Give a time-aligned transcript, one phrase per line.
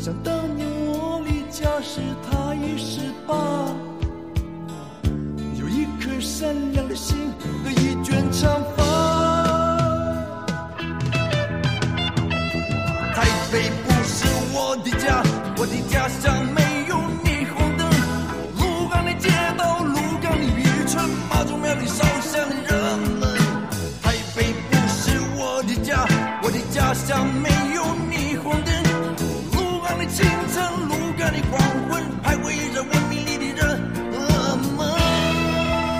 [0.00, 3.34] 想当年我离家时他已十八，
[5.58, 7.16] 有一颗善良的心
[7.64, 8.84] 和一卷长发。
[13.12, 15.20] 台北不是我的家，
[15.56, 16.47] 我的家乡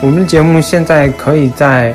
[0.01, 1.93] 我们的节目现在可以在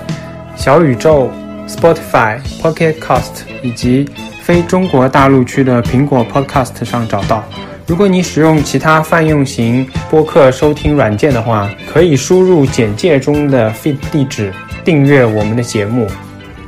[0.57, 1.31] 小宇宙、
[1.65, 4.09] Spotify、Pocket Cast 以及
[4.41, 7.45] 非中国大陆区的苹果 Podcast 上找到。
[7.87, 16.05] 如果你使用其他泛用型播客收听软件的话，可以输入简介中的 feed 地址订阅我们的节目。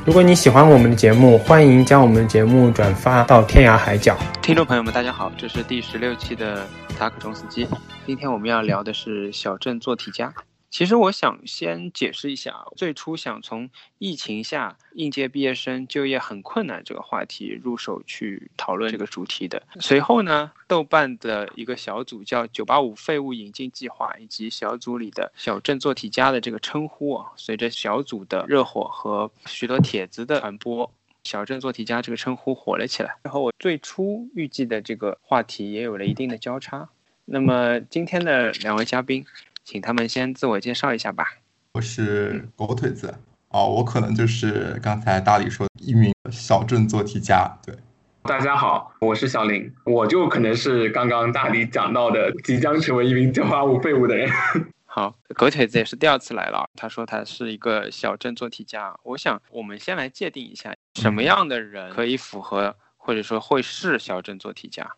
[0.06, 4.16] 如果你喜欢我们的节目，欢迎将我们的节目转发到天涯海角。
[4.40, 6.66] 听众朋友们，大家好，这是第十六期的
[6.98, 7.68] 塔可中斯基。
[8.06, 10.32] 今天我们要聊的是小镇做题家。
[10.76, 19.62] 其实我想先解释一下，最初想从疫情下应届毕业生就业很困难这个话题入手去讨论这个主题的。
[19.80, 30.92] 随后呢，豆瓣的一个小组叫“九八五废物引进计划”，以及小组里的“小镇做题家”的这个称呼啊，随着小组的热火和许多帖子的传播，
[31.24, 33.16] 小镇做题家这个称呼火了起来。
[33.22, 36.86] 然后我最初预计的这个话题也有了一定的交叉。
[37.24, 39.24] 那么今天的两位嘉宾。
[39.66, 41.26] 请他们先自我介绍一下吧。
[41.72, 43.12] 我是狗腿子
[43.48, 47.50] 哦，我可能就是刚才大理说的一名小镇做题家。
[47.66, 47.74] 对，
[48.22, 54.30] 大家好，我是小林，我就可能是刚刚大理讲到的即将成为一名九八五废物的人。
[54.86, 58.96] 好，狗腿子也是第二次来了，他说他是一个小镇做题家。
[59.02, 64.88] 我想我们先来界定一下，什么样的人可以符合或者说会是小镇做题家。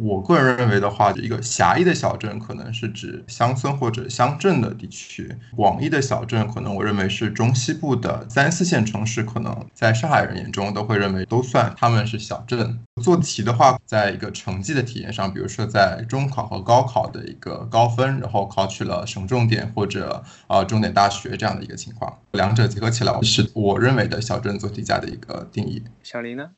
[0.00, 5.24] 我个人认为的话，一个狭义的小镇可能是指乡村或者乡镇的地区；
[5.56, 12.78] 广义的小镇，可能我认为是中西部的三四线城市，可能在上海人眼中都会认为都算他们是小镇。
[13.02, 25.82] 做题的话，在一个成绩的体验上，比如说在中考和高考的一个高分，然后考取了省重点或者呃重点大学这样的一个情况，两者结合起来，是我认为的小镇做题家的一个定义。
[26.02, 26.50] 小林呢？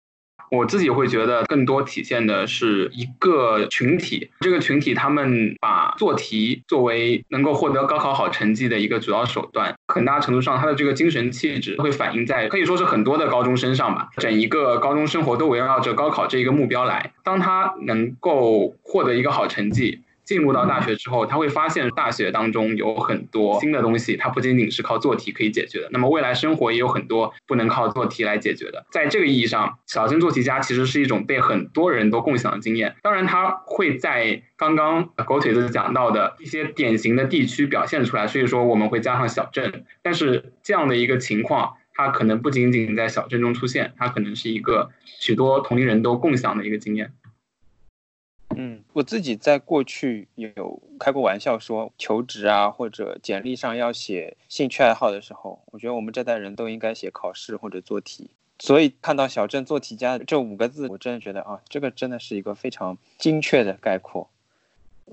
[0.51, 4.29] 我自己会觉得，更多体现的是一个群体。
[4.41, 14.09] 这个群体他们把做题作为能够获得高考好成绩的一个主要手段，很大程度上，他的这个精神气质会反映在可以说是很多的高中生上吧。
[14.17, 17.13] 整一个高中生活都围绕着高考这一个目标来。
[17.23, 20.01] 当他能够获得一个好成绩。
[20.31, 25.89] 进入到大学之后，他会发现大学当中有很多新的东西，它不仅仅是靠做题可以解决的。
[25.91, 28.87] 那么未来生活也有很多不能靠做题来解决的。
[28.93, 32.95] 在这个意义上，小镇做题家其实是一种被很多人都共享的经验。
[33.03, 39.85] 当然，它会在刚刚狗腿子讲到的一些典型的地区表现出来，所以说我们会加上小镇。
[40.01, 47.13] 但是这样的一个情况，它可能不仅仅在小镇中出现，它可能是一个许多同龄人都共享的一个经验。
[48.63, 58.29] 嗯，我自己在过去有开过玩笑说，求职啊或者简历上要写兴趣爱好的时候，我觉得我们这代人都应该写考试或者做题。
[58.59, 64.29] 所以看到“小镇做题家”这五个字，我真的觉得啊，这个真的是一个非常精确的概括。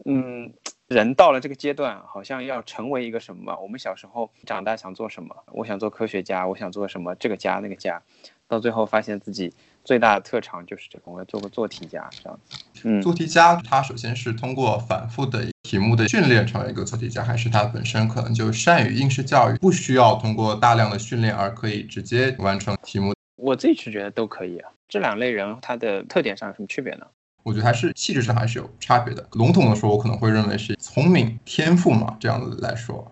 [0.04, 0.52] 嗯，
[0.88, 3.58] 人到了这个阶段，好像要成为一个什么？
[3.62, 5.34] 我们小时候长大想做什么？
[5.54, 7.16] 我想做科学家，我想做什么？
[7.16, 8.04] 这个家那个家，
[8.50, 9.54] 到最后发现自己。
[9.88, 12.60] 最大的特长就是这个，我要做个做题家这样子。
[12.84, 23.14] 嗯，做题家他首先是通过反复的题目的训练成为一个做题家，还是他本身可能就善于应试教育，不需要通过大量的训练而可以直接完成题目？
[23.38, 24.70] 我自己是觉得都可以啊。
[24.90, 27.08] 这两类人他的特点上有什么区别呢？
[27.44, 29.26] 我觉得还是气质上还是有差别的。
[29.32, 33.10] 笼统的说，我可能会认为是聪明、天赋嘛，这样子来说。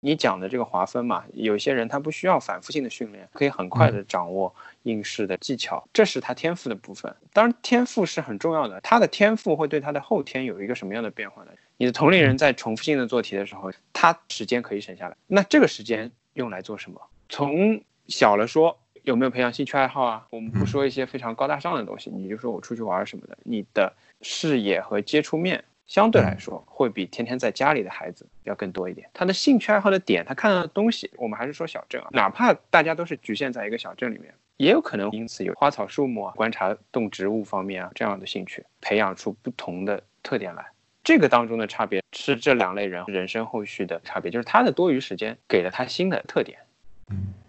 [0.00, 7.14] 你讲的这个划分嘛，有些人他不需要反复性的训练，可以很快的掌握应试的技巧，这是他天赋的部分。
[7.32, 11.50] 当然，天赋是很重要的，他的天赋会对他的后天有一个什么样的变化呢？
[11.76, 17.00] 你的同龄人在重复性的做题的时候，他时间可以省下来，那这个时间用来做什么？
[17.28, 20.26] 从小了说，有没有培养兴趣爱好啊？
[20.30, 29.08] 我们不说一些非常高大上的东西，你就说我出去玩什么的，你的视野和接触面相对来说会比天天在家里的孩子要更多一点。
[29.12, 40.64] 他的兴趣爱好的点，他看到的东西，我们还是说小镇啊，哪怕大家都是局限在一个小镇里面，也有可能因此有花草树木啊、观察动植物方面啊这样的兴趣，培养出不同的特点来。
[41.02, 46.58] 这个当中的差别是这两类人人生后续的差别，就是他的多余时间给了他新的特点。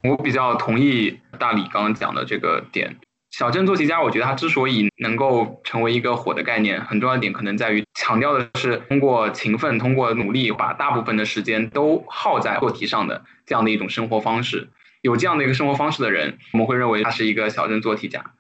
[0.04, 2.96] 我比较同意大李刚刚讲的这个点。
[3.32, 14.70] 小镇做题家，我觉得他之所以能够成为一个火的概念，很重要的点可能在于强调的是通过勤奋、通过努力，把大部分的时间都耗在做题上的这样的一种生活方式。
[15.06, 18.34] 有这样的一个生活方式的人，我们会认为他是一个小镇做题家。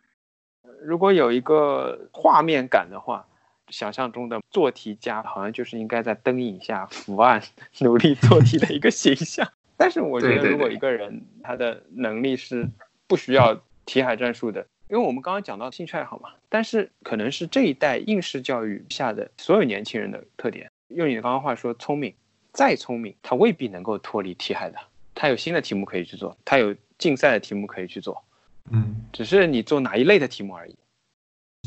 [0.81, 3.27] 如果有一个画面感的话，
[3.69, 7.39] 想象中的做题家好像就是应该在灯影下伏案
[7.81, 9.47] 努力做题的一个形象。
[9.77, 12.67] 但是我觉得，如果一个人他的能力是
[13.05, 20.71] 不需要题海战术的，因为我们刚刚讲到兴趣爱好嘛，但是可能是这一代应试教育下的所有年轻人的特点。
[20.87, 22.15] 用你的刚刚话说，聪明，
[22.51, 24.79] 再聪明，他未必能够脱离题海的。
[25.15, 28.23] 他有新的题目可以去做，他有竞赛的题目可以去做，
[28.69, 30.75] 嗯，只是你做哪一类的题目而已。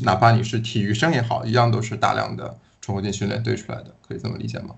[0.05, 4.75] 哪怕你是体育生也好，一样都是大量的重复性训练堆出来的，可以这么理解吗？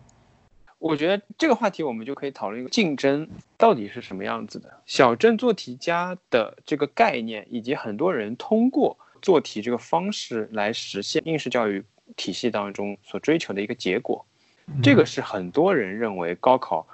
[0.79, 4.81] 我觉得这个话题我们就可以讨论一个竞争到底是什么样子的。
[4.87, 11.83] 小镇做题家的这个概念，以及很多人通过做题这个方式来实现应试教育
[12.15, 14.25] 体系当中所追求的一个结果，
[14.81, 16.87] 这个是很多人认为高考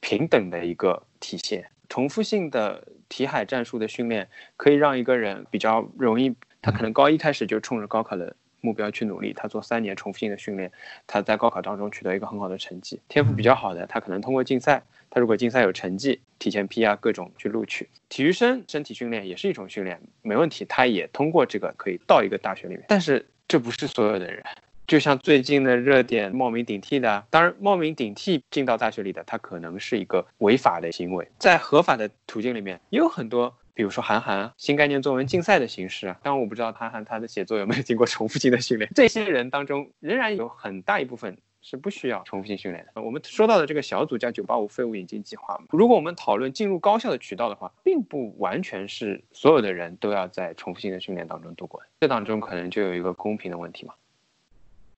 [0.00, 1.70] 平等的一个体现。
[1.88, 8.36] 重复性的题海战术的训练可以让一个人比较容易，他可能高一开始就冲着高考的。
[8.60, 10.72] 目标去努力，他做三年重复性的训练，
[11.06, 13.00] 他在高考当中取得一个很好的成绩。
[13.06, 17.88] 天赋比较好的，他可能通过竞赛，他如果竞赛有成绩，提前批啊各种去录取。
[18.08, 22.84] 体育生身体训练也是一种训练，没问题，他也通过这个可以到一个大学里面。
[22.88, 24.42] 但是这不是所有的人，
[24.88, 33.54] 就像最近的热点冒名顶替的，当然冒名顶替进到大学里的，他可能是一个违法的行为，在合法的途径里面也有很多。
[33.74, 38.90] 比如说韩寒新概念作文竞赛的形式啊，当然我不知道韩寒他的写作有没有经过重复性的训练。
[38.94, 43.02] 这些人当中，仍然有很大一部分是不需要重复性训练的。
[43.02, 53.94] 我们说到的这个小组叫“九八五废物引进计划”嘛，如果我们讨论进入高校的渠道的话，并不完全是所有的人都要在重复性的训练当中度过，这当中可能就有一个公平的问题嘛。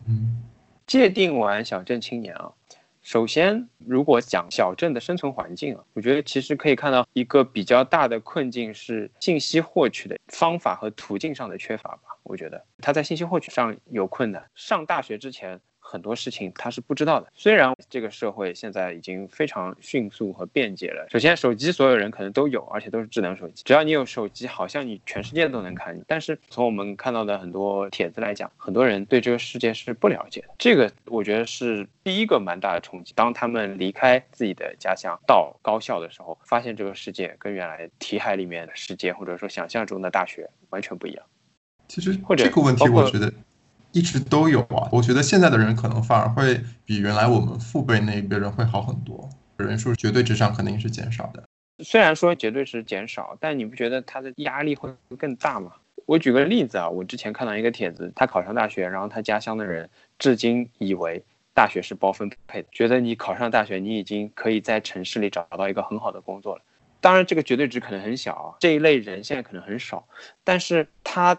[0.09, 0.43] 嗯，
[0.87, 2.53] 界定完小镇青年啊。
[3.03, 12.03] 首先，如果讲小镇的生存环境啊，我觉得其实可以看到一个比较大的困境是信息获取的方法和途径上的缺乏吧。
[12.23, 14.49] 我觉得他在信息获取上有困难。
[14.55, 15.61] 上大学之前。
[15.91, 17.27] 很多事情他是不知道的。
[17.35, 21.05] 虽然这个社会现在已经非常迅速和便捷了。
[21.11, 23.65] 首先，手机所有人可能都有，而且都是智能手机。
[23.65, 26.01] 只要你有手机，好像你全世界都能看。
[26.07, 30.49] 但是从我们看到的很多帖子来讲，很多人对这个世界是不了解的。
[30.59, 33.13] 这个我觉得是第一个蛮大的冲击。
[33.17, 41.27] 当他们离开自己的家乡到高校的时候，发现这个世界跟原来题海里面的世界，或者说想象中的大学完全不一样。
[41.89, 43.33] 其实或者这个问题，我觉得。
[43.93, 51.43] 一直都有啊，我觉得现在的人可能反而会比原来我们父辈那一辈人会好很多，人数绝对值上肯定是减少的。
[51.83, 55.73] 虽然说绝对是减少，但你不觉得他的压力会更大吗？
[56.07, 66.63] 我举个例子啊，我之前看到一个帖子，他考上大学，然后他家乡的人至今以为大学是包分配的，觉得你考上大学，你已经可以在城市里找到一个很好的工作了。
[67.01, 70.07] 当然，这个绝对值可能很小，这一类人现在可能很少，
[70.45, 71.37] 但是他。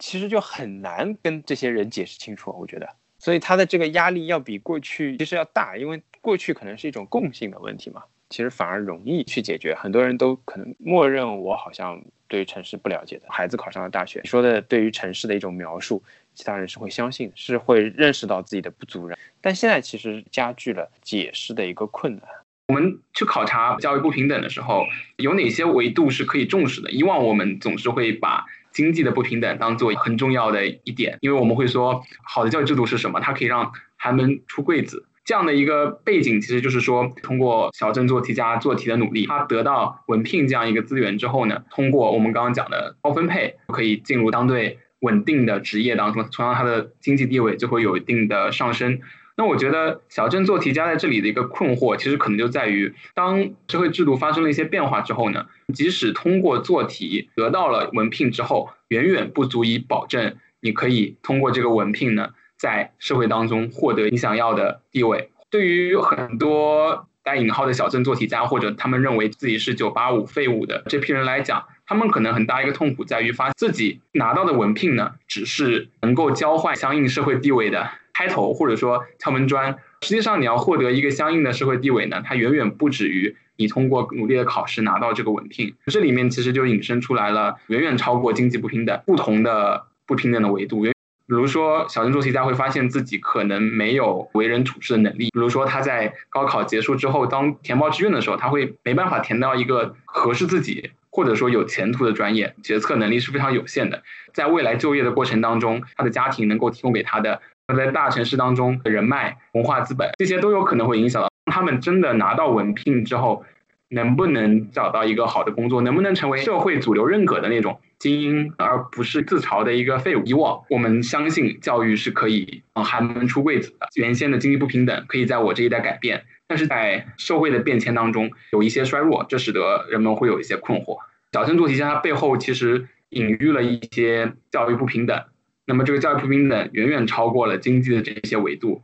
[0.00, 2.88] 其实就很难跟这些人解释清楚，我觉得，
[3.18, 9.74] 所以他的这个压力要比过去其实要大，因为过去可能是一种共性的问题嘛，其实反而容易去解决。
[9.74, 16.02] 很多人都可能默认我好像对于城市不了解的，孩子考上了大学，说的对于城市的一种描述，
[16.34, 19.10] 其他人是会相信，是会认识到自己的不足。
[19.42, 22.22] 但现在其实加剧了解释的一个困难。
[22.68, 26.90] 我们去考察教育不平等的时候，有哪些维度是可以重视的？
[26.92, 33.20] 以往我们总是会把经济的不平等当做很重要的一点，因为我们会说，好的教育制度是什么？
[33.20, 35.06] 它可以让寒门出贵子。
[35.22, 49.00] 这样的一个背景，其实就是说，通过小镇做题家做题的努力，他得到文聘这样一个资源之后呢，通过我们刚刚讲的高分配，可以进入相对稳定的职业当中，从而他的经济地位就会有一定的上升。
[49.40, 65.30] 那我觉得小镇做题家在这里的一个困惑，其实可能就在于，当社会制度发生了一些变化之后呢，即使通过做题得到了文聘之后，远远不足以保证你可以通过这个文聘呢，在社会当中获得你想要的地位。
[65.48, 79.76] 对于很多带引号的小镇做题家，或者他们认为自己是九八五废物的这批人来讲，他们可能很大一个痛苦在于，发自己拿到的文凭呢，只是能够交换相应社会地位的开头，或者说敲门砖。
[80.02, 85.74] 实际上，你要获得一个相应的社会地位呢，它远远不止于你通过努力的考试拿到这个文凭。
[85.90, 90.84] 这里面其实就引申出来了远远超过经济不平等不同的不平等的维度。
[90.84, 90.92] 比
[91.26, 95.24] 如说，小镇做题家会发现自己可能没有为人处事的能力。
[95.32, 100.92] 比如说，他在高考结束之后，当填报志愿的时候，他会没办法填到一个合适自己。
[101.10, 104.02] 或者说有前途的专业，决策能力是非常有限的。
[104.32, 113.44] 在未来就业的过程当中，他的家庭能够提供给他的，他在大城市当中的人脉、文化资本，这些都有可能会影响到他们真的拿到文凭之后，
[113.88, 120.22] 能不能找到一个好的工作，能不能成为社会主流认可的那种精英，而不是自嘲的一个废物。
[120.24, 126.24] 以往我们相信教育是可以寒门出贵子的，原先的经济不平等可以在我这一代改变。
[126.48, 130.96] 但是在社会的变迁当中有一些衰弱，这使得人们会有一些困惑。
[131.32, 135.22] 小升做题家它背后其实隐喻了一些教育不平等，
[135.66, 138.82] 那么这个教育不平等远远超过了经济的这些维度。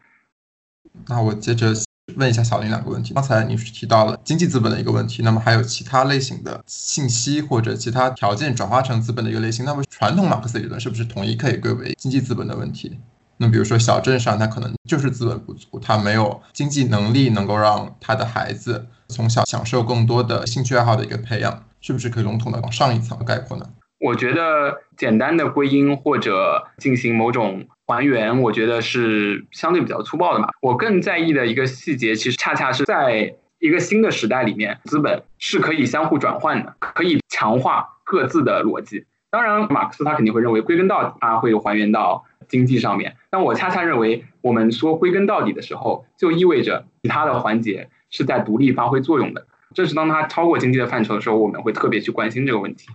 [1.08, 1.72] 那我接着
[2.14, 3.12] 问一下小林两个问题。
[3.14, 12.98] 刚才你是提到了经济资本的一个问题，那么还有其他类型的信息或者其他条件转化成资本的一个类型，那么传统马克思理论是不是统一可以归为经济资本的问题？
[13.38, 23.66] 那比如说小镇上，他可能就是资本不足，他没有经济能力能够让他的孩子从小享受更多的兴趣爱好的一个培养，是不是可以笼统的往上一层概括呢？
[23.98, 30.48] 我觉得简单的归因或者进行某种还原，我觉得是相对比较粗暴的嘛。
[30.60, 39.04] 我更在意的一个细节，其实恰恰是在一个新的时代里面，资本是可以相互转换的，可以强化各自的逻辑。
[39.30, 42.24] 当然，马克思他肯定会认为，归根到底，他会还原到。
[42.48, 49.48] 经济上面，但我恰恰认为，我们说归根到底的时候，就意味着其他的环节是在独立发挥作用的。
[49.74, 52.86] 这是当它超过经济的范畴的时候，我们会特别去关心这个问题。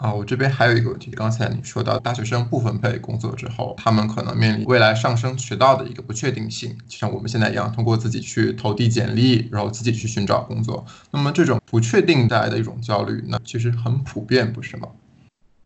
[0.00, 10.86] 啊，我这边还有一个问题，刚才你说到大学生不分配工作之后，他们可能面临未来上升渠道的一个不确定性，就像我们现在一样，通过自己去投递简历，然后自己去寻找工作。
[11.10, 14.88] 那么这种不确定带来的一种焦虑，那其实很普遍，不是吗？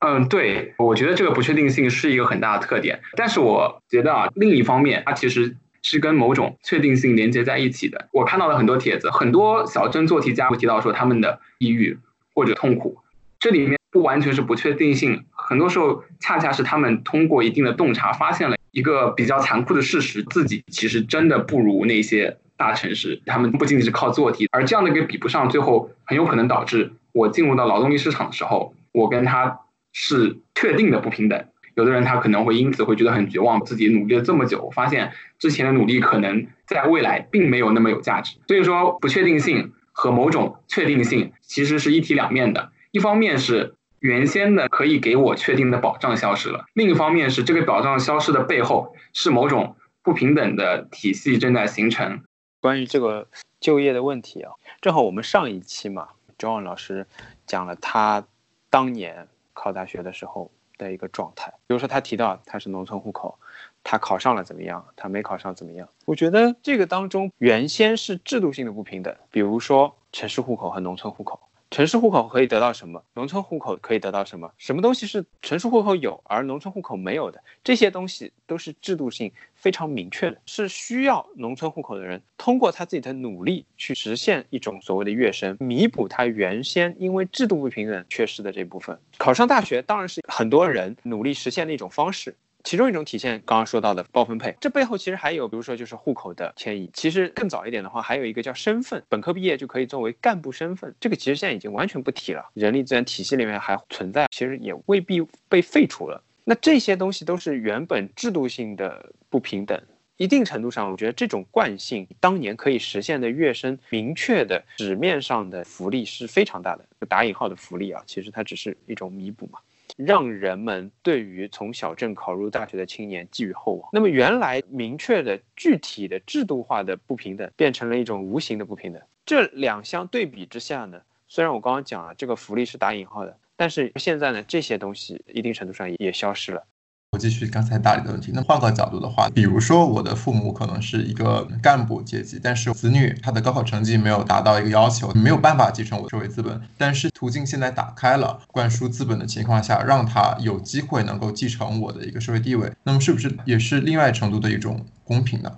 [0.01, 3.01] 嗯，对，我觉得这个不确定性是一个很大的特点。
[3.17, 8.09] 但是我觉得啊，另一方面，它其实是跟某种确定性连接在一起的。
[8.13, 11.97] 我看到了很多帖子，很多小镇做题家会提到说他们的抑郁
[12.35, 12.99] 或者痛苦，
[13.39, 23.23] 这里面不完全是不确定性，很多时候恰恰是他们通过一定的洞察，发现了一个比较残酷的事实：自己其实真的不如那些大城市。
[23.25, 29.61] 他们不仅仅是靠做题，而这样的一个比不上，最后很有可能导致我进入到劳动力市场的时候，我跟他。
[29.97, 31.45] 是确定的不平等，
[31.77, 38.37] 有的人他可能会因此会觉得很绝望，自己努力了这么久，发现之前的努力可能在未来并没有那么有价值。
[38.49, 42.73] 所以说，不确定性和某种确定性其实是一体两面的。
[42.91, 52.23] 一方面是原先的可以给我确定的保障消失了，另一方面是这个保障消失的背后是某种不平等的体系正在形成。
[52.61, 53.27] 关于这个
[53.61, 56.09] 就业的问题啊，正好我们上一期嘛
[56.39, 57.07] ，John 老师
[57.47, 58.27] 讲了他
[58.69, 59.29] 当年。
[59.57, 63.39] 考大学的时候的一个状态，比如说他提到他是农村户口，
[63.85, 64.85] 他考上了怎么样？
[64.97, 65.89] 他没考上怎么样？
[66.07, 71.39] 我觉得这个当中原先是制度性的不平等，比如说城市户口和农村户口。
[71.75, 73.03] 城市户口可以得到什么？
[73.15, 74.49] 农村户口可以得到什么？
[74.59, 77.43] 什么东西是城市户口有而农村户口没有的？
[77.65, 88.97] 这些东西都是制度性非常明确的，是需要农村户口的人通过他自己的努力去实现一种所谓的跃升，弥补他原先因为制度不平等缺失的这部分。
[89.19, 92.37] 考上大学当然是很多人努力实现的一种方式。
[92.65, 96.91] 其中一种体现，刚刚说到的包分配，这背后其实还有，比如说就是户口的迁移。
[96.95, 102.51] 其实更早一点的话，还有一个叫身份，本科毕业就可以作为干部身份，这个其实现在已经完全不提了。
[102.55, 106.23] 人力资源体系里面还存在，其实也未必被废除了。
[106.43, 109.79] 那这些东西都是原本制度性的不平等，
[110.17, 119.59] 一定程度上，我觉得这种惯性当年可以实现的跃升，明确的纸面上的福利是非常大的，打引号的福利啊，其实它只是一种弥补嘛。
[119.97, 123.89] 让人们对于从小镇考入大学的青年寄予厚望。
[123.93, 129.01] 那么，原来明确的、具体的、制度化的不平等，变成了一种无形的不平等。
[129.25, 136.67] 这两相对比之下呢，虽然我刚刚讲了这个福利是打引号的，但是现在呢，这些东西一定程度上也消失了。
[137.15, 146.61] 我继续刚才大理的问题，那换个角度的话，比如说我的父母可能是一个干部阶级，但是子女他的高考成绩没有达到一个要求，没有办法继承我的社会资本。
[146.77, 155.57] 但是途径现在打开了，灌输资本的情况下，让他有机会能够继承我的一个社会地位，那么是不是也是另外程度的一种公平呢？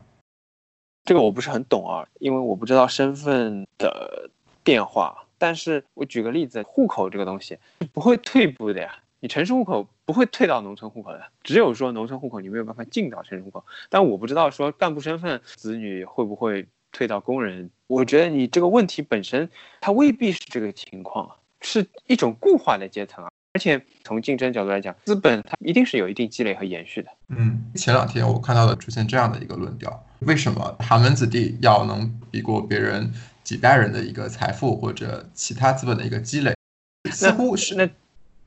[1.06, 4.28] 这个我不是很懂啊，因为我不知道身份的
[4.62, 7.56] 变化但是我举个例子，户口这个东西
[7.94, 8.94] 不会退步的呀。
[9.20, 13.64] 你城市户口不会退到农村户口的，只有说农村户口你没有办法进到城市户口。
[13.90, 17.68] 但我不知道说干部身份子女会不会退到工人。
[17.88, 21.28] 我觉得你这个问题本身它未必是这个情况，
[21.60, 23.30] 是一种固化的阶层啊。
[23.52, 27.10] 而且从竞争角度来讲，资本它一定是有一定积累和延续的。
[27.28, 36.54] 嗯，前两天我看到了出现这样的一个论调：为什么寒门子弟要能比过别人几代人的一个财富或者其他资本的一个积累？
[37.10, 37.90] 似乎是那。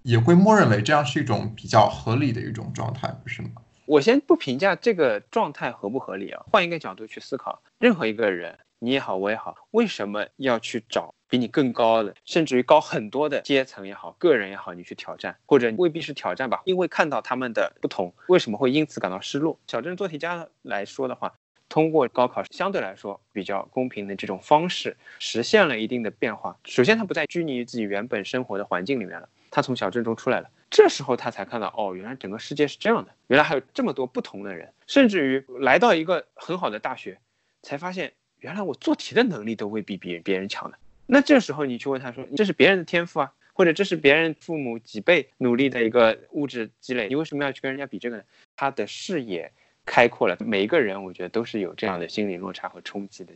[0.10, 3.50] 也会默认为这样是一种比较合理的一种状态，不是吗？
[3.86, 16.60] 我先不评价这个状态合不合理啊，换一个角度去思考，任何一个人，你也好，我也好，为什么要去找比你更高的，甚至于高很多的阶层也好，个人也好，你去挑战，或者未必是挑战吧？
[16.66, 19.60] 因为看到他们的不同，为什么会因此感到失落？
[19.68, 21.32] 小镇做题家来说的话，
[21.68, 26.58] 通过高考相对来说比较公平的这种方式，实现了一定的变化。
[26.66, 29.30] 首先，他不再拘泥于自己原本生活的环境里面了。
[29.51, 37.18] 他从小镇中出来了，这时候他才看到，哦，原来整个世界是这样的，原来还有这么多不同的人，甚至于来到一个很好的大学，
[37.63, 40.77] 才发现原来我做题的能力都未必比别人强的。
[41.08, 48.24] 那这时候你去问他说，这是别人的天赋啊，或者这是别人父母几倍努力的一个物质积累，你为什么要去跟人家比这个呢？
[48.56, 49.51] 他的视野
[49.86, 53.34] 开阔了，每一个人我觉得都是有这样的心理落差和冲击的。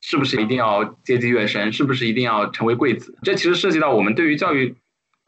[0.00, 1.70] 是不是一定要阶级跃升？
[1.72, 3.18] 是不是一定要成为贵子？
[3.22, 4.74] 这其实涉及到我们对于教育。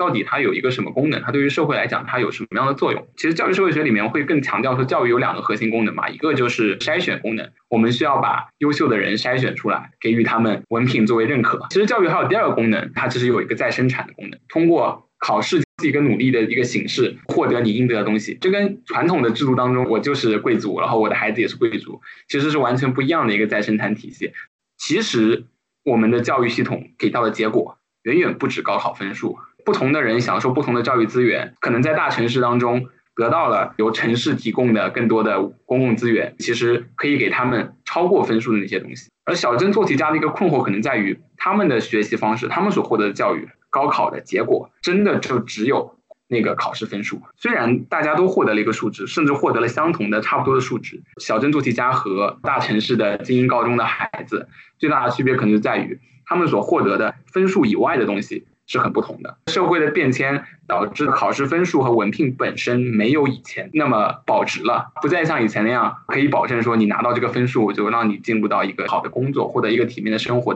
[0.01, 1.21] 到底它有一个什么功能？
[1.21, 3.07] 它对于社会来讲，它有什么样的作用？
[3.19, 11.67] 其实教育社会学里面会更强调说，教育有两个核心功能嘛，一个就是筛选功能，我们需要把优秀的人筛选出来，给予他们文凭作为认可。
[11.69, 18.39] 其实教育还有第二个功能，它其实有一个再生产的功能，通过考试是一个努力的一个形式，获得你应得的东西。
[18.41, 24.33] 这跟传统的制度当中，我就是贵族，然后我的孩子也是贵族，其实是完全不一样的一个再生产体系。
[24.79, 25.45] 其实
[25.85, 29.37] 我们的教育系统给到的结果，远远不止高考分数。
[29.65, 39.11] 不同的人享受不同的教育资源，可能在大城市当中得到了由城市提供的更多的公共资源，其实可以给他们超过分数的那些东西。
[39.25, 45.97] 而小镇做题家的一个困惑可能在于，他们的学习方式，他们所获得的教育，高考的结果真的就只有
[46.27, 47.21] 那个考试分数。
[47.37, 58.47] 虽然大家都获得了一个数值，甚至获得了相同的差不多的数值，小镇做题家和大城市的精英高中的孩子最大的区别可能就在于，他们所获得的分数以外的东西。
[58.71, 59.37] 是很不同的。
[59.49, 70.55] 社会的变迁导致考试分数和文凭本身没有以前那么保值了，不再像以前那样可以保证说你拿到这个分数就让你进入到一个好的工作，获得一个体面的生活。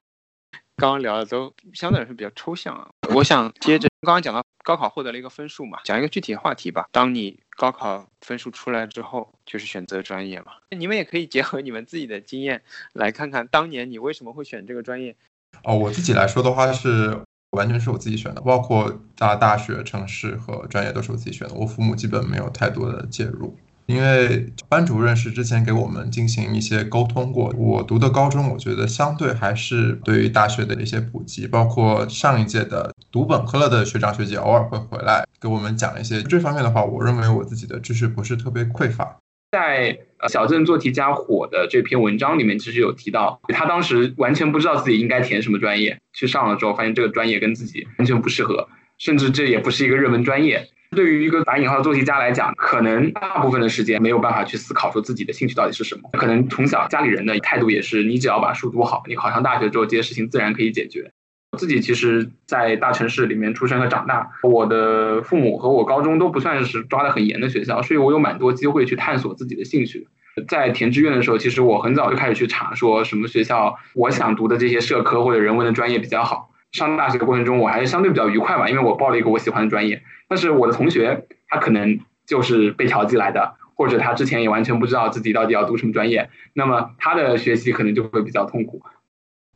[0.77, 6.87] 刚刚聊的都相对来说比较抽象啊，我想接着刚刚讲到高考获得了一个分数嘛，讲一个具体的话题吧。
[6.93, 10.53] 当你高考分数出来之后，就是选择专业嘛。
[10.71, 15.17] 你们也可以结合你们自己的经验来看看当年你为什么会选这个专业。
[15.65, 17.19] 哦，我自己来说的话是。
[17.55, 21.55] 完全是我自己选的，包括大大学、城市和专业都是我自己选的。
[21.55, 27.53] 我父母基本没有太多的介入，因为班主任是之前给我们进行一些沟通过。
[27.57, 36.85] 我读的高中，我觉得相对还是对于大学的一些普及，包括上一届的读本科了的学长学姐偶尔会回来给我们讲一些这方面的话。
[36.85, 39.17] 我认为我自己的知识不是特别匮乏。
[39.55, 39.97] 在
[40.29, 50.67] 小镇做题家火的这篇文章里面，其实有提到，他当时完全不知道自己应该填什么专业，去上了之后，发现这个专业跟自己完全不适合，甚至这也不是一个热门专业。
[50.91, 56.11] 对于一个打引号的做题家来讲，可能大部分的时间没有办法去思考说自己的兴趣到底是什么。
[56.15, 61.13] 可能从小家里人的态度也是，你只要把书读好，你考上大学之后，这些事情自然可以解决。
[61.55, 70.09] 自己其实，在大城市里面出生和长大，我的父母和我高中都不算是抓得很严的学校，所以我有蛮多机会去探索自己的兴趣。
[70.49, 76.51] 在填志愿的时候，其实我很早就开始去查，说什么学校我想读的这些社科或者人文的专业比较好。
[76.73, 80.03] 上大学的过程中，我还是相对比较愉快吧，因为我报了一个我喜欢的专业。
[80.27, 88.83] 但是我的同学他可能就是被调剂来的，或者他之前也完全不知道自己到底要读什么专业，那么他的学习可能就会比较痛苦。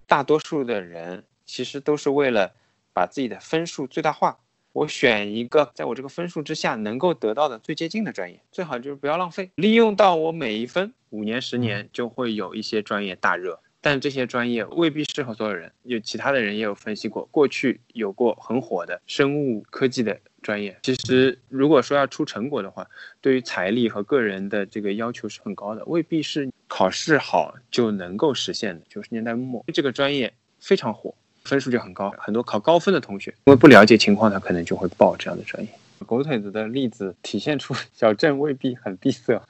[0.06, 1.24] 大多数的人。
[1.48, 2.52] 其实都是为了
[2.92, 4.38] 把自己的分数最大化。
[4.74, 10.92] 我选一个在我这个分数之下能够得到的最接近的专业，最好就是不要浪费，利用到我每一分。
[11.10, 15.72] 五年、十年就会有一些专业大热，但这些专业未必适合所有人。
[15.84, 20.78] 有其他的人也有分析过，过去有过很火的生物科技的专业。
[20.82, 22.86] 其实如果说要出成果的话，
[23.22, 28.84] 对于财力和个人的这个要求是很高的，未必是考试好就能够实现的。
[28.86, 31.14] 九十年代末这个专业非常火。
[31.48, 35.68] 分数就很高，很多考高分的同学，因为不了解情况，他可能就会报这样的专业。
[36.06, 39.40] 狗腿子的例子体现出小镇未必很闭塞。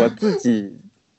[0.00, 0.74] 我自己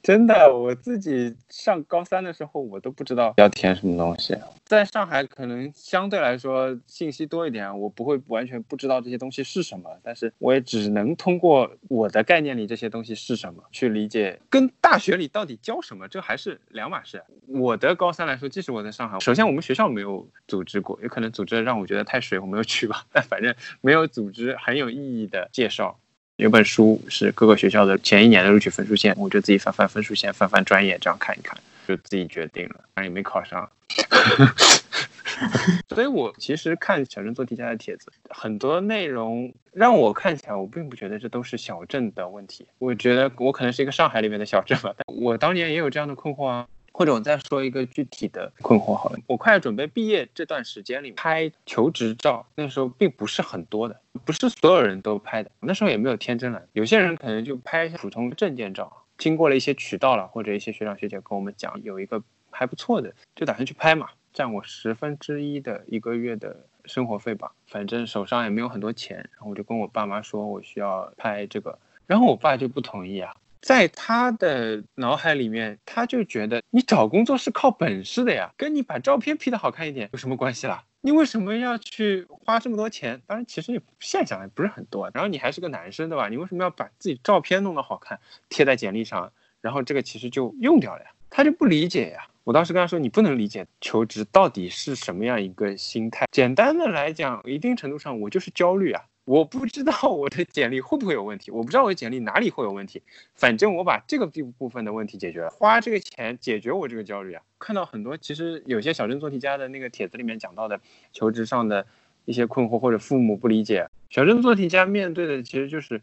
[0.08, 4.34] 真的，我自己上高三的时候，我都不知道要填什么东西。
[4.64, 17.22] 在上海，可能相对来说信息多一点，我不会完全不知道这些东西是什么，但是我也只能通过我的概念里这些东西是什么去理解，跟大学里到底教什么，这还是两码事。
[17.46, 23.04] 我的高三来说，即使我在上海，首先我们学校没有组织过，有可能组织让我觉得太水，我没有去吧。
[23.12, 26.00] 但反正没有组织很有意义的介绍。
[26.38, 33.68] 有本书是各个学校的前一年的录取分数线，我就自己翻翻分数线，翻翻专业，这样看一看，就自己决定了，但也没考上。
[35.90, 42.68] 所以我其实看小镇做题家的帖子，很多内容让我看起来，我并不觉得这都是小镇的问题。
[42.78, 46.68] 我觉得我可能是一个上海里面的小镇吧，但我当年也有这样的困惑啊。
[46.98, 73.36] 或者我再说一个具体的困惑好了，我快要准备毕业这段时间里拍求职照，那时候并不是很多的，不是所有人都拍的，那时候也没有天真蓝，有些人可能就拍一下普通证件照，经过了一些渠道了，或者一些学长学姐跟我们讲有一个还不错的，就打算去拍嘛，占我十分之一的一个月的生活费吧，反正手上也没有很多钱，然后我就跟我爸妈说我需要拍这个，然后我爸就不同意啊。
[73.68, 80.86] 在他的脑海里面，他就觉得你找工作是靠本事的呀，跟你把照片 P 的好看一点有什么关系啦？
[81.02, 83.22] 你为什么要去花这么多钱？
[83.28, 85.12] 当然，其实也现想也不是很多。
[85.14, 86.30] 然后你还是个男生，对吧？
[86.30, 89.34] 你为什么要把自己照片弄得好看，贴在简历上？
[89.60, 91.10] 然后这个其实就用掉了呀。
[91.30, 92.26] 他就不理解呀。
[92.46, 96.26] 我当时跟他说，你不能理解求职到底是什么样一个心态。
[96.32, 99.04] 简单的来讲，一定程度上我就是焦虑啊。
[99.28, 103.04] 我不知道我的简历会不会有问题，我不知道我的简历哪里会有问题，
[103.36, 107.44] 反正我把这个部部分的问题解决了，花这个钱解决我这个焦虑啊。
[107.60, 110.80] 看到很多其实有些小镇做题家的那个帖子里面讲到的
[111.12, 111.86] 求职上的
[112.24, 116.02] 一些困惑或者父母不理解，小镇做题家面对的其实就是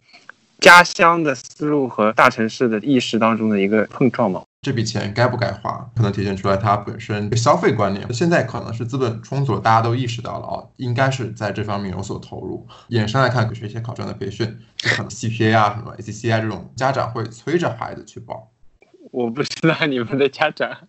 [0.65, 4.43] 家乡的思路和大城市的意识当中的一个碰撞嘛。
[4.63, 8.11] 这笔钱该不该花，可能体现出来它本身消费观念。
[8.15, 12.67] 现在可能是资本充足了，大家都意识到了啊，应该是在这方面有所投入。
[12.89, 18.51] 衍生来看，学一些考证的培训，可能 CPA 啊、什么 ACCI 这种，家长会催着孩子去报。
[19.11, 20.89] 我不知道你们的家长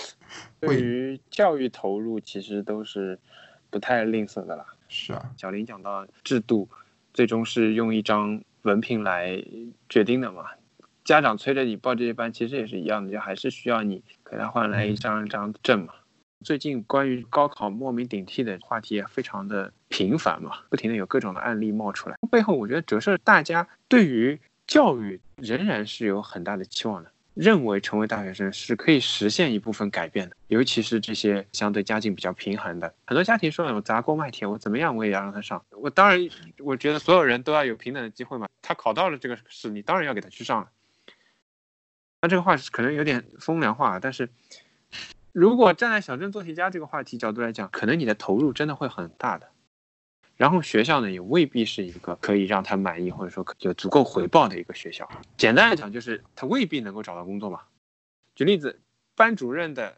[0.60, 3.18] 对于教育投入其实都是
[3.70, 4.66] 不太吝啬的啦。
[4.90, 6.68] 是啊，小林讲到制度，
[7.14, 9.42] 最终是用一张文凭来
[9.88, 10.44] 决定的嘛。
[11.04, 15.94] 家长催着你报这些班，其实也是一样的，就还是需要你给他换来一张一张证嘛。
[16.44, 22.16] 最近关于高考莫名顶替的话题也非常的频繁嘛，不停的有各种的案例冒出来。
[22.30, 30.36] 背后我觉得折射大家对于教育仍然是有很大的期望的，认为成为大学生是可以实现一部分改变的。
[30.46, 36.18] 尤其是这些相对家境比较贫寒的很多家庭说：“我砸锅卖铁，我怎么样我也要让他上。”我当然，
[36.60, 38.48] 我觉得所有人都要有平等的机会嘛。
[38.62, 40.68] 他考到了这个试，你当然要给他去上了。
[42.22, 44.30] 那这个话可能有点风凉话，但是
[45.32, 49.48] 如果站在小镇做题家这个话题角度来讲，可能你的投入真的会很大的。
[50.36, 55.08] 然后学校呢，也未必是一个可以让他满意或者说有足够回报的一个学校。
[55.36, 57.60] 简单来讲，就是他未必能够找到工作嘛。
[58.34, 58.80] 举例子，
[59.14, 59.96] 班主任的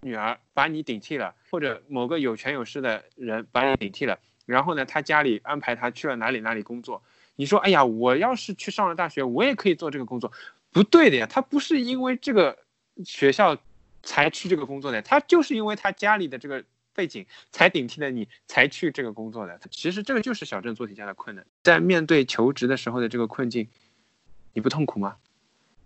[0.00, 7.02] 女儿把你顶替了，或者某个有权有势的人把你顶替了，然后呢，他家里安排他去了哪里哪里工作。
[7.34, 10.32] 你说，哎呀，我要是去上了大学，我也可以做这个工作。
[10.72, 12.56] 不对的呀，他不是因为这个
[13.04, 13.54] 学校
[14.02, 16.64] 才去这个工作的，他就是因为他家里的这个
[16.96, 19.60] 背景才顶替了你才去这个工作的。
[19.70, 23.68] 其实这个就是小镇做题家的困难，在面对求职的时候的这个困境，
[24.54, 25.16] 你不痛苦吗？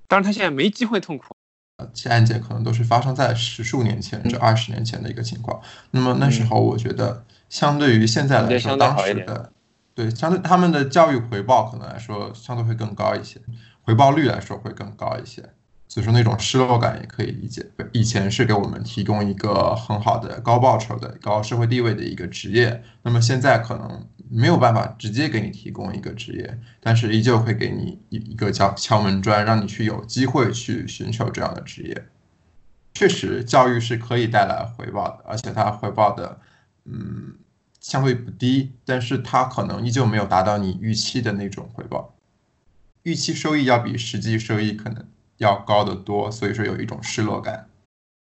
[0.07, 1.35] 当然，他现在没机会痛苦。
[1.77, 5.61] 呃，这些案件可能都是发生在十数年前、这二十年前的一个情况。
[5.90, 9.53] 那么那时候，我觉得相对于现在来说，当时的
[9.94, 13.40] 对相对他们的教育回报可能来说相对会更高一些。
[13.83, 15.49] 回报率来说会更高一些，
[15.90, 17.66] 所以说那种失落感也可以理解。
[17.92, 32.07] 以前是给我们提供一个很好的高报酬的高社会地位的一个职业，那么现在可能没有办法直接给你提供一个职业，但是依旧会给你一一个敲敲门砖，让你去有机会去寻求这样的职业。
[32.94, 36.38] 确实，教育是可以带来回报的，而且它回报的
[36.85, 37.35] 嗯
[37.81, 42.14] 相对不低，但是它可能依旧没有达到你预期的那种回报。
[43.03, 45.05] 预期收益要比实际收益可能
[45.40, 47.68] 要高得多，所以说有一种失落感。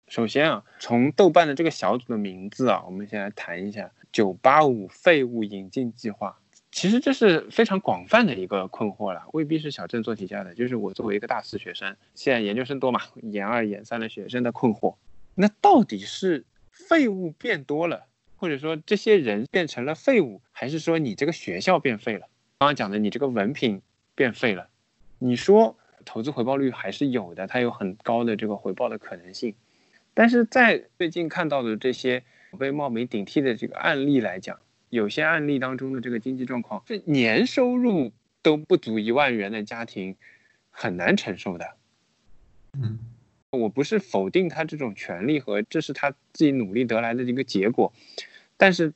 [0.09, 6.37] 首先啊，从豆瓣的这个小组的名字啊，我们先来谈一下“九八五废物引进计划”。
[6.73, 14.97] 其实这是非常广泛的一个困惑了，未必是小镇做题家的，就是我作为一个大四学生，现在研究生多嘛，研二、研三的学生的困惑。
[15.37, 22.27] 那到底是废物变多了，或者说这些人变成了废物，还是说你这个学校变废了？
[22.59, 23.81] 刚刚讲的你这个文凭。
[24.17, 24.69] 变废了，
[25.19, 29.55] 你说投资回报率还是有的，它有很高的这个回报的可能性。
[30.15, 32.23] 但是在最近看到的这些
[32.59, 38.13] 被冒名顶替的这个案例来讲，有些案例当中的这个经济状况是年收入
[38.43, 40.15] 都不足一万元的家庭
[40.71, 41.67] 很难承受的。
[42.75, 42.99] 嗯，
[43.51, 47.93] 我不是否定他这种权利和这是他自己努力得来的一个结果，
[48.57, 48.93] 但是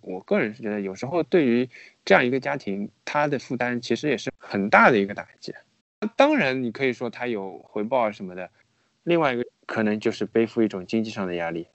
[0.00, 1.68] 我个人是觉得有时候对于
[2.04, 5.54] 这样一个家庭，他的负担其实也是很大的一个打击。
[6.16, 8.50] 当然，你可以说他有回报啊什么的，
[9.02, 11.68] 另外一个可能就是背负一种经济上的压力，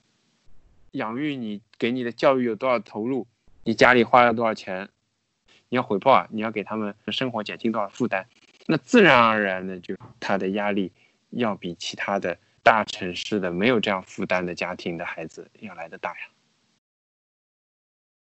[0.91, 3.27] 养育你给你的教育有多少投入。
[3.63, 4.87] 你家里花了多少钱，
[5.67, 6.27] 你要回报啊！
[6.31, 8.25] 你要给他们生活减轻多少负担，
[8.65, 10.93] 那自然而然的就他的压力
[11.31, 16.29] 要比其他的大城市的没有这样负担的家庭的孩子要来的大呀。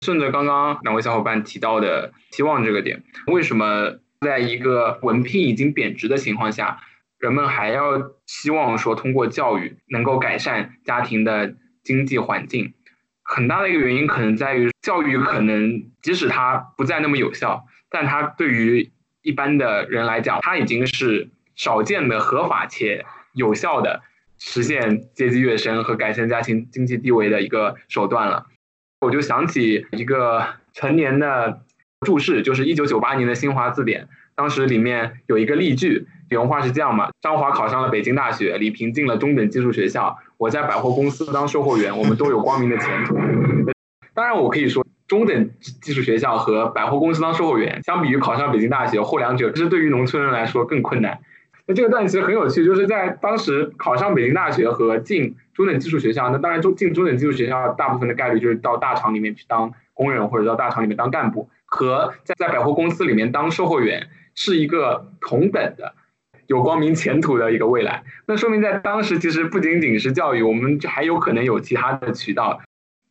[0.05, 6.79] 顺着刚刚两位小伙伴提到的期望这个点，为什么在一个文凭已经贬值的情况下，
[7.19, 12.73] 人们还要希望说通过教育能够改善家庭的经济环境？
[13.21, 24.01] 很大的一个原因可能在于教育，可能即使它不再那么有效，但它对于一般的人来讲，它已经是少见的合法且有效的
[24.37, 28.47] 实现阶级跃升和改善家庭经济地位的一个手段了。
[28.99, 31.62] 我就想起一个成年的
[32.03, 40.17] 注释，就是一九九八年的新华字典，当时里面有一个例句，原话是这样嘛：张华考上了北京大学，李平进了中等技术学校。
[40.37, 43.15] 我在百货公司当售货员，我们都有光明的前途。
[44.13, 45.49] 当然，我可以说，中等
[45.81, 51.19] 技术学校和百货公司当售货员，相比于考上北京大学，后两者其实对于农村人来说更困难。
[51.65, 65.95] 那这个段其实很有趣，就是在当时考上北京大学和进中等技术学校，那当然中进中等技术学校大部分的概率就是到大厂里面去当工人或者到大厂里面当干部，和在在百货公司里面当售货员是一个同等的。
[66.45, 72.61] 有光明前途的一个未来，那说明在当时其实不仅仅是教育，我们还有可能有其他的渠道，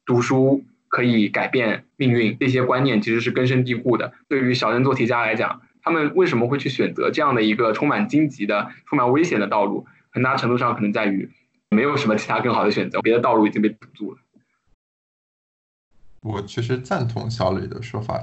[0.05, 4.13] 读书可以改变命运，这些观念其实是根深蒂固的。
[4.29, 9.87] 对于小镇做题家来讲，他们为什么会去选择这样的一个充满荆棘的、充满危险的道路？
[10.11, 11.29] 很大程度上可能在于
[11.71, 14.19] 没有什么其他更好的选择，别的道路已经被堵住了。
[16.21, 18.23] 我其实赞同小李的说法，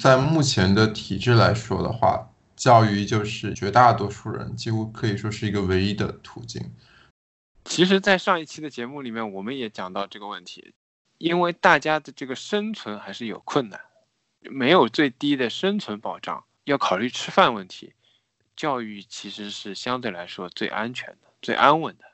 [0.00, 2.30] 在目前的体制来说的话。
[2.56, 6.72] 教育就是绝大多数人几乎可以说是一个唯一的途径。
[7.66, 10.72] 其实，在上一期的节目里面，我们也讲到这个问题，
[11.18, 13.78] 因为大家的这个生存还是有困难，
[14.40, 17.92] 没有最低的生存保障，要考虑吃饭问题，
[18.56, 22.05] 教育其实是相对来说最安全的、最安稳的。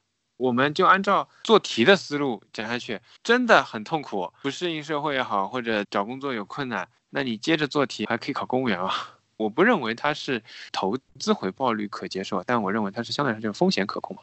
[0.43, 8.91] 我们就按照做题的思路讲下去，真的很痛苦，不适应社会也好，或者找工作有困难，那你接着做题还可以考公务员啊。
[9.39, 14.23] 我不认为它是投资回报率可接受，但我认为它是相对来说风险可控嘛。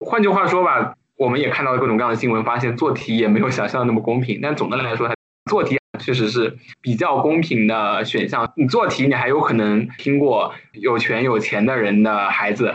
[0.00, 4.40] 换句话说吧，我们也看到了各种各样的新闻，发现做题也没有想象的那么公平。
[4.40, 5.14] 但总的来说，它
[5.50, 8.50] 做题确实是比较公平的选项。
[8.56, 12.74] 你做题，你还有可能听过有权有钱的人的孩子。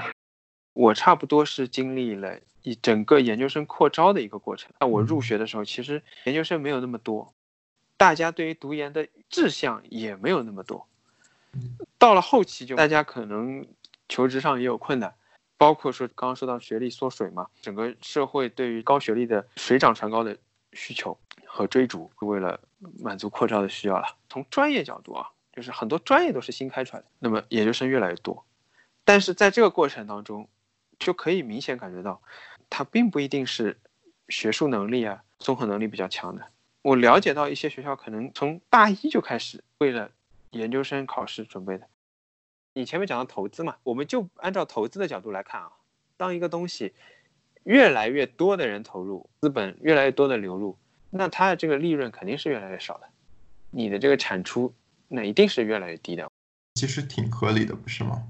[0.73, 2.37] 我差不多是经历了
[2.67, 4.69] 一整个研究生扩招的一个过程。
[4.81, 7.33] 那我入学的时候，其实研究生没有那么多，
[7.95, 10.85] 大家对于读研的志向也没有那么多。
[11.97, 13.65] 到了后期，就大家可能
[14.09, 15.15] 求职上也有困难，
[15.57, 20.37] 包括说刚刚说到学历缩水嘛，整个社会对于高学历的水涨船高的
[20.73, 22.59] 需求和追逐，为了
[22.99, 24.17] 满足扩招的需要了。
[24.29, 28.45] 从专业角度啊，就是很多专业都是新开出来的，那么研究生越来越多，
[29.05, 30.49] 但是在这个过程当中，
[30.99, 32.21] 就可以明显感觉到，
[32.69, 33.77] 他并不一定是
[34.29, 36.47] 学术能力啊、综合能力比较强的。
[36.81, 40.11] 我了解到一些学校可能从大一就开始为了。
[40.51, 41.85] 研究生考试准备的，
[42.73, 45.69] 你前面讲到投资嘛，我们就按照投资的角度来看啊，
[46.15, 46.93] 当一个东西
[47.63, 50.77] 越来越多的人投入，资本越来越多的流入，
[51.09, 53.09] 那它的这个利润肯定是越来越少的，
[53.71, 54.73] 你的这个产出
[55.09, 56.25] 那一定是越来越低的。
[56.75, 58.23] 其实挺合理的，不是吗？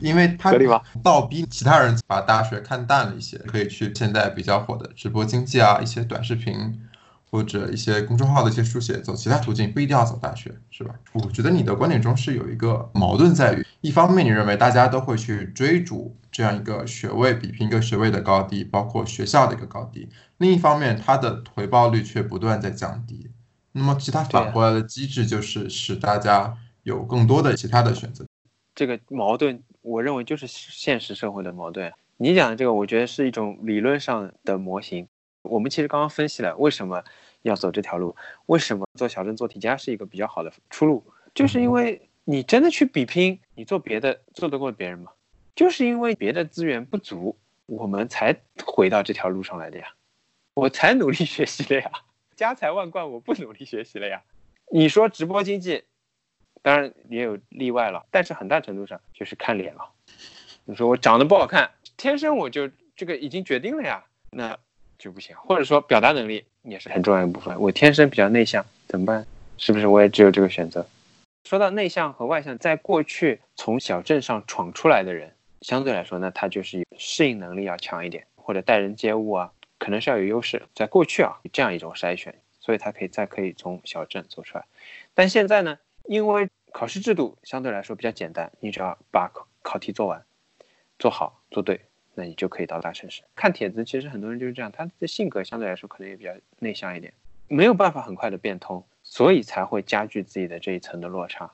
[0.00, 0.82] 因为它合理吧？
[1.02, 6.80] 倒逼其他人把大学看淡了一些，可以去现在比较火的直播经济啊，一些短视频。
[7.28, 10.94] 或者一些公众号的一些书写，走其他途径不一定要走大学，是吧？
[11.12, 23.28] 我觉得你的观点中是有一个矛盾在于，一方面你认为大家都会去追逐这样一个学位，比拼一个学位的高低，包括学校的一个高低；另一方面，它的回报率却不断在降低。
[23.72, 28.24] 那么其他反过来的机制就是使大家有更多的其他的选择。
[28.74, 31.92] 这个矛盾，我认为就是现实社会的矛盾。
[32.16, 35.06] 你讲的这个，我觉得是一种理论上的模型。
[35.42, 37.02] 我们其实刚刚分析了为什么。
[37.42, 41.04] 要走这条路，为什么做小镇做题家是一个比较好的出路？
[41.32, 45.12] 就是因为你真的去比拼，你做别的做得过别人吗？
[45.54, 49.86] 就是因为别的资源不足，我们才回到这条路上来的呀，
[50.54, 51.88] 我才努力学习了呀，
[52.34, 54.20] 家财万贯我不努力学习了呀。
[54.72, 55.84] 你说直播经济，
[56.66, 59.88] 当然也有例外了，但是很大程度上就是看脸了。
[60.64, 64.02] 你说我长得不好看，天生我就这个已经决定了呀，
[64.32, 64.58] 那
[64.98, 65.36] 就不行。
[65.36, 69.24] 或者说表达能力也是很重要一部分，我天生比较内向，怎么办？
[69.58, 70.84] 是不是我也只有这个选择？
[71.44, 80.60] 说到内向和外向，在过去从小镇上闯出来的人，相对来说呢，他就是适应能力要强一点，或者待人接物啊，可能是要有优势。
[80.74, 84.64] 在过去啊，这样一种筛选，所以他可以再可以从小镇走出来。
[85.14, 90.24] 但现在呢，因为考试制度相对来说比较简单，你只要把考考题做完。
[90.98, 91.78] 做好做对，
[92.14, 93.22] 那你就可以到大城市。
[93.34, 97.12] 看帖子，其实很多人就是这样，他的性格相对来说可能也比较内向一点，
[97.48, 101.52] 没有办法很快的变通，所以才会加剧自己的这一层的落差。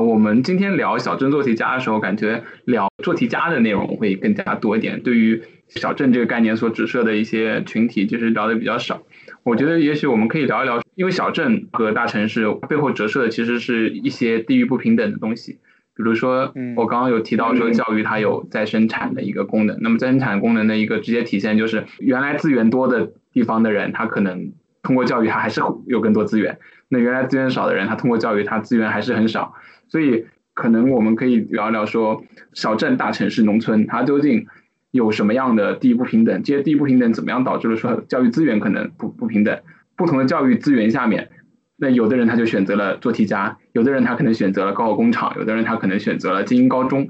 [0.00, 5.02] 我们今天聊小镇做题家的时候，感觉聊做题家的内容会更加多一点。
[5.02, 9.02] 对于小镇这个概念所指涉的一些群体，就是聊的比较少。
[9.42, 15.58] 我觉得也许我们可以聊一聊，因为小镇和大城市背后折射的其实是一些地域不平等的东西。
[15.96, 19.78] 比如说，我刚刚有提到说，教育它有再生产的一个功能。
[19.82, 26.58] 那么再生产功能的一个直接体现就是，原来资源多的地方的人，他可能通过教育，他还是有更多资源。
[26.90, 29.54] 那原来资源少的人，他通过教育，他资源还是很少。
[29.88, 32.22] 所以，可能我们可以聊聊说，
[32.52, 34.46] 小镇、大城市、农村，它究竟
[34.90, 36.42] 有什么样的地域不平等？
[36.42, 39.60] 这些地不平等怎么样导致了说教育资源可能不不平等？
[39.96, 41.30] 不同的教育资源下面。
[41.76, 47.06] 那有的人他就选择了做题家，有的人他可能选择了高考工厂，有的人他可能选择了精英高中。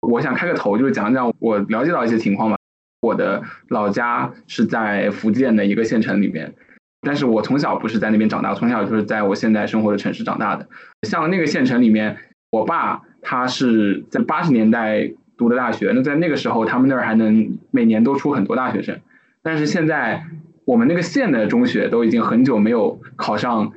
[0.00, 2.56] 我想开个头，就是讲讲我了解到一些情况吧。
[3.00, 6.54] 我的老家是在福建的一个县城里面，
[7.04, 10.66] 但是我从小不是在那边长大，从小就是在我现在生活的城市长大的。
[11.02, 12.16] 像那个县城里面，
[12.50, 18.98] 我爸他是在八十年代读的大学，那在那个时候他们那儿还能每年都出很多大学生，
[19.42, 20.24] 但是现在。
[20.66, 23.72] 我们那个县的中学都已经很久没有考上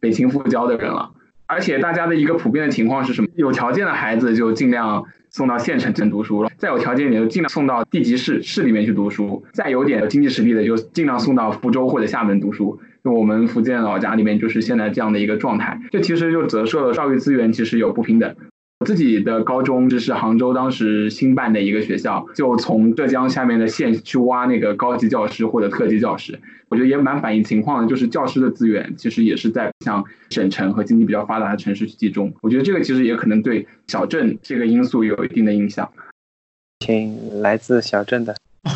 [0.00, 1.12] 北清复交的人了，
[1.46, 3.28] 而且大家的一个普遍的情况是什么？
[3.36, 12.78] 有条件的孩子就尽量送到县城读书了，再有条件点就尽量送到地级市市里面去读书，再有点经济实力的就尽量送到福州或者厦门读书。
[13.02, 18.36] 就我们福建老家里面就是现在这样的一个状态，这其实就折射了教育资源其实有不平等。
[18.82, 32.32] 自己的高中就是杭州当时新办的一个学校，就从浙江下面的县去挖那个高级教师或者特级教师，我觉得也蛮反映情况的，就是教师的资源其实也是在向省城和经济比较发达的城市去集中。
[32.42, 35.90] 我觉得这个其实也可能对小镇这个因素有一定的影响。
[36.80, 38.34] 请来自小镇的。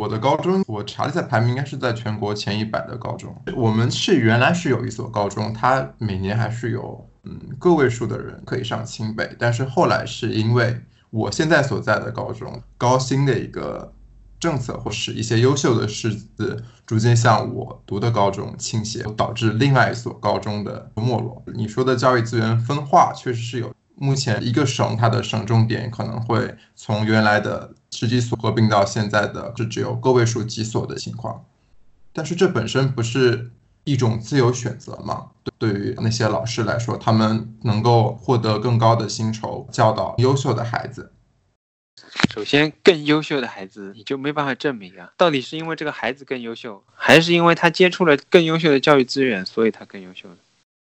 [0.00, 3.34] 我的高中，我查了一下排名，应该是在全国前一百的高中。
[3.56, 13.92] 我们是原来是有一所高中，它每年还是有嗯个位数的人可以上清北，但是后来是因为我现在所在的高中高薪的一个
[14.40, 21.42] 政策，或是一些优秀的师资逐渐向我读的高中倾斜，导致另外一所高中的没落。
[21.54, 23.72] 你说的教育资源分化确实是有。
[24.00, 31.44] 目前一个省它的省重点可能会从原来的十几所合并到现在的是只有个位数几所的情况，
[32.12, 33.50] 但是这本身不是
[33.88, 35.30] 一种自由选择嘛？
[35.56, 41.10] 对于那些老师来说，他们能够获得更高的薪酬，教导优秀的孩子。
[42.30, 50.36] 首先，更优秀的孩子你就没办法证明啊，到底是因为这个孩子更优秀，还是因为他接触了更优秀的教育资源，所以他更优秀呢？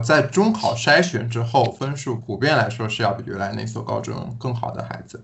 [0.06, 5.24] 在中考筛选之后，分数普遍来说是要比原来那所高中更好的孩子。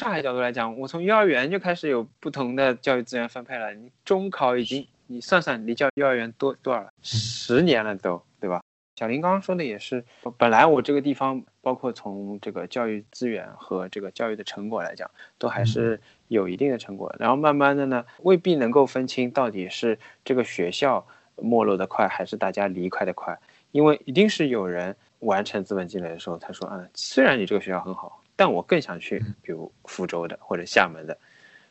[0.00, 3.74] 上海角度来讲，我从幼儿园就开始有不同的教育资源分配了。
[3.74, 6.92] 你中考已经，你算算离教幼儿园多多少了？
[7.02, 8.60] 十年了都，对吧？
[8.94, 10.04] 小林刚刚说的也是，
[10.36, 17.14] 本来我这个地方，包括从这个教育资源和这个教育的成果来讲，都还是有一定的成果。
[17.18, 23.38] 然后慢慢的呢，未必能够分清到底是这个学校没落的快，还是大家离开的快。
[23.70, 31.16] 因为一定是有人完成资本积累的时候，他说嗯，虽然你这个学校很好，但我更想去，比如福州的或者厦门的，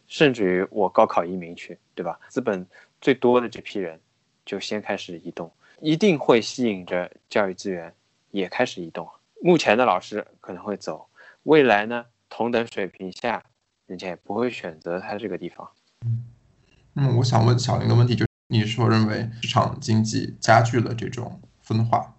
[0.08, 2.18] 甚至于我高考移民去，对吧？
[2.30, 2.66] 资本
[3.08, 4.02] 最多的这批人
[4.46, 5.50] 就先开始移动，
[5.80, 7.94] 一定会吸引着教育资源
[8.32, 9.08] 也开始移动。
[9.42, 11.08] 目前的老师可能会走，
[11.44, 13.42] 未来呢，同等水平下，
[13.86, 15.72] 人家也不会选择他这个地方。
[16.98, 21.40] 嗯，我想问小林的问题，就你是否认为市场经济加剧了这种？
[21.62, 22.14] 分化，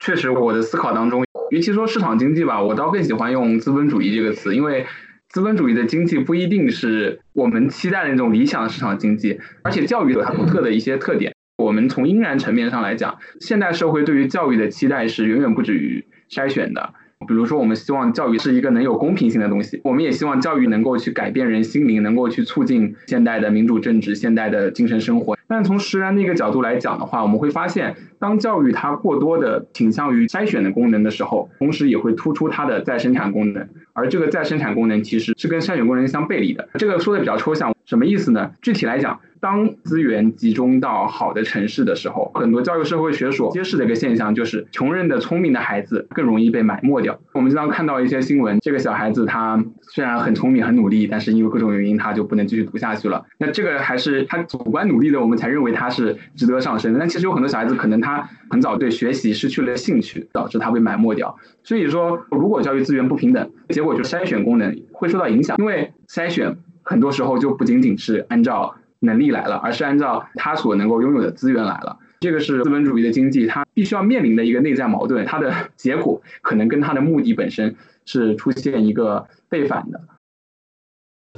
[0.00, 4.86] 确实，我的思考当中，与其说市场经济吧，我倒更喜欢用资本主义这个词，因为
[5.28, 11.32] 资本主义的经济不一定是我们期待的那种理想的市场经济，而且教育有它独特的一些特点。
[11.58, 16.94] 我们从应然层面上来讲，现代社会对于教育的期待是远远不止于筛选的，
[17.26, 25.35] 比如说，我们希望教育是一个能有公平性的东西，我们也希望教育能够去改变人心灵，能够去促进现代的民主政治、现代的精神生活。
[25.48, 36.68] 但从实然那个角度来讲的话，我们会发现，当教育它过多的倾向于筛选的功能的时候，同时也会突出它的再生产功能，而这个再生产功能其实是跟筛选功能相背离的。
[36.74, 38.50] 这个说的比较抽象，什么意思呢？
[38.60, 39.20] 具体来讲。
[39.46, 47.16] 当资源集中到好的城市的时候，很多教育社会学所揭示的一个现象就是，穷人的聪明的孩子更容易被埋没掉。
[47.32, 53.24] 我们经常看到一些新闻，这个小孩子他虽然很聪明很努力，但是因为各种原因他就不能继续读下去了。
[53.38, 56.98] 那这个还是他主观努力的，我们才认为他是值得上升的。
[56.98, 61.36] 但其实有很多小孩子可能他很早对学习失去了兴趣，导致他被埋没掉。
[61.62, 68.74] 所以说，如果教育资源不平等，结果就筛选功能会受到影响，因为筛选很多时候就不仅仅是按照。
[69.06, 71.98] 能力来了，而是按照他所能够拥有的资源来了。
[72.20, 75.24] 这个是资本主义的经济，它必须要面临的一个内在矛盾。
[75.26, 80.00] 它的结果可能跟它的目的本身是出现一个背反的。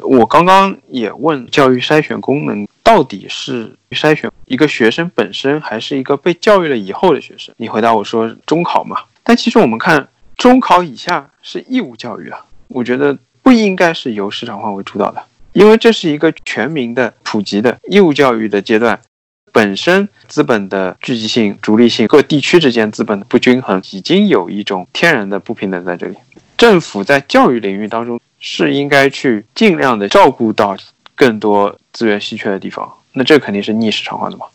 [0.02, 7.52] 我刚刚也问，教育筛选功能到底是筛选一个学生本身，还是一个被教育了以后的学生？
[7.58, 8.98] 你回答我说中考嘛。
[9.24, 15.20] 但其实我们看中考以下是义务教育啊，我觉得不应该是由市场化为主导的。
[15.58, 19.00] 因为这是一个全民的普及的义务教育的阶段，
[19.52, 26.14] 本身资本的聚集性、逐利性，各地区之间资本的不均衡，已经有一种天然的不平等在这里。
[26.56, 30.76] 政府在教育领域当中是应该去尽量的照顾到
[31.16, 34.46] 更多资源稀缺的地方，那这肯定是逆市场化的嘛。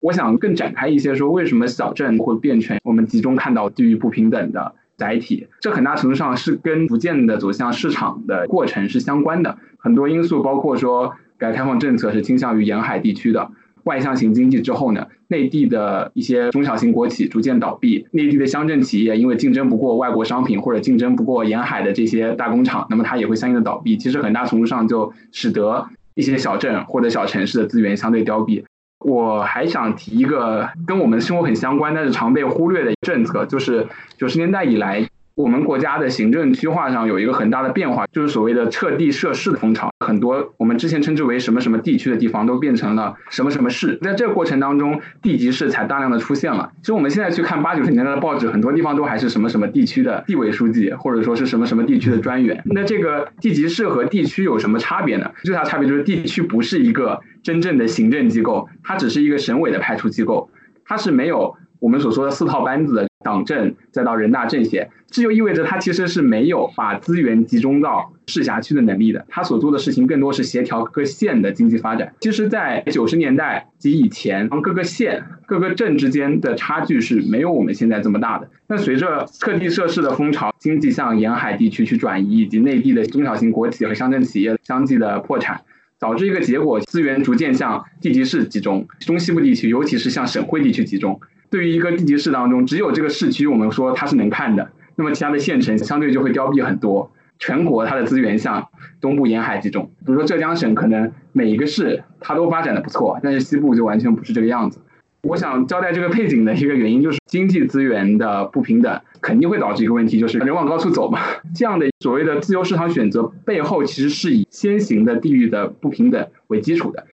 [0.00, 4.74] 我想更展开一些说，为什么小镇会变成我们集中看到地域不平等的？
[4.96, 9.58] 载体，这很大程度上是跟逐渐的走向市场的过程是相关的。
[9.78, 13.50] 很多因素包括说，改革开放政策是倾向于沿海地区的
[13.84, 23.96] 外向型经济之后呢，内地的一些中小型国企逐渐倒闭，内地的乡镇企业因为竞争不过外国商品或者竞争不过沿海的这些大工厂，那么它也会相应的倒闭。
[23.96, 28.62] 其实很大程度上就使得一些小镇或者小城市的资源相对凋敝。
[29.04, 33.86] 我还想提一个跟我们生活很相关，但是常被忽略的政策，就是
[34.16, 35.08] 九十年代以来。
[35.34, 39.90] 我们国家的行政区划上有一个很大的变化，就是所谓的撤地设市的风潮。
[40.04, 43.98] 很多我们之前称之为什么什么地区的地方，都变成了什么什么市。
[44.02, 46.70] 在这个过程当中，地级市才大量的出现了。
[46.82, 52.62] 其实我们现在去看八九十年代的报纸，很多地方都还是什么什么地区的地委书记，或者说是什么什么地区的专员。
[52.66, 55.30] 那这个地级市和地区有什么差别呢？
[55.44, 60.50] 最大差别就是地区不是一个真正的行政机构，它只是一个省委的派出机构，
[60.84, 63.08] 它是没有我们所说的四套班子的。
[63.22, 69.24] 党政再到人大政协，这就意味着他其实是没有把资源集中到市辖区的能力的。
[69.28, 72.14] 他所做的事情更多是协调各县的经济发展。
[72.20, 78.48] 其实，在九十年代及以前，各个县、各个镇之间的差距是没有我们现在这么大的。
[78.66, 85.60] 那随着特地设市的风潮，经济向沿海地区去转移，以及内地的中小型国企和乡镇企业相继的破产，
[85.98, 91.20] 导致一个结果：资源逐渐向地级市集中，中西部地区，尤其是向省会地区集中。
[91.52, 97.12] 对于一个地级市当中，只有这个市区我们说它是能看的，那么其他的县城相对就会凋敝很多。
[97.38, 98.68] 全国它的资源向
[99.02, 104.80] 东部沿海集中，比如说浙江省，可能每一个市它都发展的不错，但是西部就完全不是这个样子。
[105.24, 111.20] 我想交代这个背景的一个原因，就是经济资源的不平等肯定会导致一个问题，就是人往高处走嘛。
[111.54, 117.06] 这样的所谓的自由市场选择背后，其实是以先行的地域的不平等为基础的。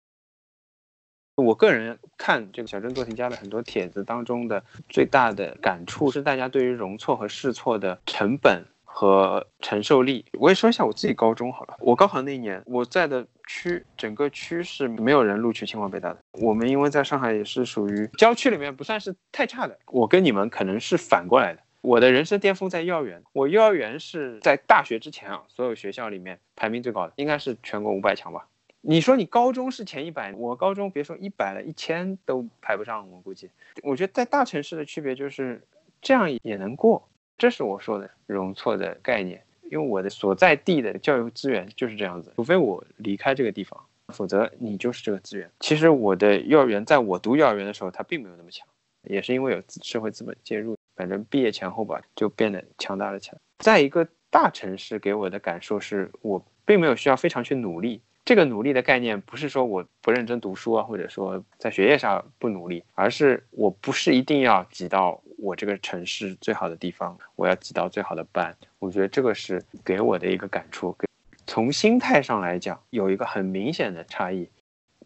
[1.39, 10.25] 我个人看这个小镇做题家的很多帖子当中的最大的感触是，大家对于容错和试错的成本和承受力。
[10.39, 16.19] 我也说一下我自己高中好了，我高考那一年我在的区，整个区是没有人录取清华北大的。
[16.33, 19.77] 我们因为在上海也是属于郊区里面不算是太差的。
[19.87, 28.47] 我跟你们可能是反过来的，我的人生巅峰在幼儿园，我幼儿园是在大学之前啊，所有学校里面排名最高的，应该是全国五百强吧。
[28.81, 33.09] 你说你高中是前一百，我高中别说一百了，一千都排不上。
[33.11, 33.49] 我估计，
[33.83, 35.61] 我觉得在大城市的区别就是
[36.01, 37.05] 这样也能过，
[37.37, 39.43] 这是我说的容错的概念。
[39.69, 45.47] 因为我的所在地的教育资源就是这样子，除非我离开这个地方，否则你就是这个资源。
[45.59, 48.67] 其实我的幼儿园在我读幼儿园的时候，它并没有那么强，
[49.03, 53.37] 也是因为有社会资本介入，反正毕业前后吧，就变得强大了起来。
[53.59, 58.01] 在一个大城市给我的感受是我并没有需要非常去努力。
[58.29, 68.55] 这个努力的概念不是说我不认真读书啊，或者说在学业上不努力，而是我不是一定要挤到我这个城市最好的地方，我要挤到最好的班。
[68.77, 70.95] 我觉得这个是给我的一个感触。
[71.47, 74.47] 从心态上来讲，有一个很明显的差异。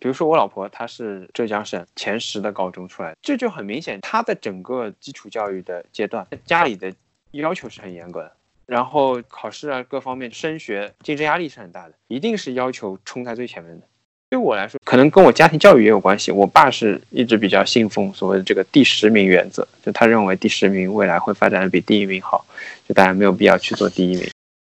[0.01, 6.93] 比如说我老婆她是浙江省前十的高中出来，这就很明显，她的整个基础教育的阶段，家里的
[7.31, 8.35] 要求是很严格的，
[8.73, 13.85] 然后考试啊各方面升学竞争压力是很大的，一定是要求冲在最前面的。
[14.31, 16.31] 对我来说，可能跟我家庭教育也有关系。
[16.31, 22.43] 我爸是一直比较信奉所谓的这个第十名原则，就他认为第十名未来会发展的比第一名好，
[22.87, 24.27] 就大家没有必要去做第一名，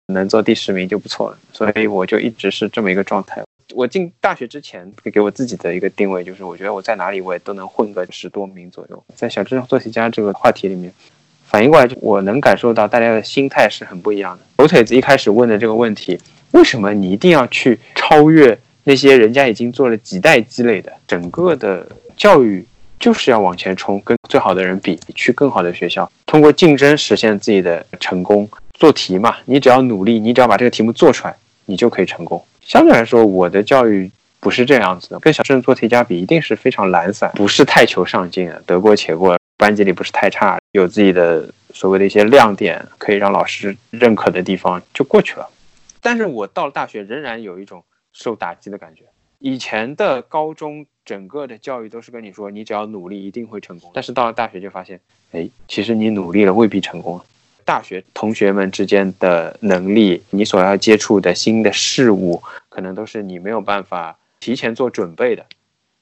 [0.06, 1.38] 能做第十名就不错了。
[1.52, 3.42] 所以我就一直是这么一个状态。
[3.74, 9.04] 我进大学之前给我自己的一个定位就是，我觉得我在哪里我也都能混个十多名左右。
[9.14, 10.90] 在小镇做题家这个话题里面，
[11.50, 14.42] 反应过来就，我能感受到大家的心态是很不一样的。
[14.56, 16.16] 狗腿子一开始问的这个问题，
[16.52, 18.56] 为什么你一定要去超越？
[18.84, 21.86] 那些人家已经做了几代积累的，整个的
[22.16, 22.64] 教育
[22.98, 28.48] 就是要往前冲，跟最好的人比，去更好的学校，通过竞争实现自己的成功。
[28.72, 31.34] 做题嘛，你只要努力，你只要把这个题目做出来，
[31.66, 32.42] 你就可以成功。
[32.62, 45.48] 相对来说，我的教育不是这样子的，跟小镇做题家比，一定是非常懒散，不是太求上进的，得过且过，班级里不是太差，有自己的所谓的一些亮点，可以让老师认可的地方就过去了。
[46.00, 47.84] 但是我到了大学，仍然有一种。
[48.12, 49.04] 受打击的感觉。
[49.38, 53.88] 以前的高中整个的教育都是跟你说，你只要努力一定会成功。
[53.94, 55.00] 但是到了大学就发现，
[55.30, 57.20] 哎，其实你努力了未必成功。
[57.64, 65.46] 大学同学们之间的能力，你所要接触的新的事物，可能都是你没有办法提前做准备的。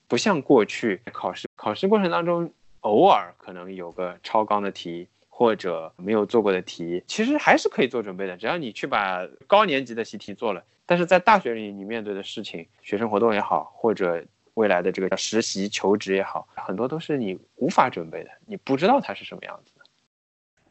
[0.09, 2.51] 不像过去考试，考试过程当中
[2.81, 8.37] 偶尔可能有个超纲的题或者没有做过的题，其实还是可以做准备的。
[8.37, 10.65] 只要你去把高年级的习题做了。
[10.85, 14.25] 但是在大学里，你面对的事情，学生活动也好，或者
[14.55, 19.73] 未来的这个实习求职也好，很多都是你无法准备的，你不知道它是什么样子。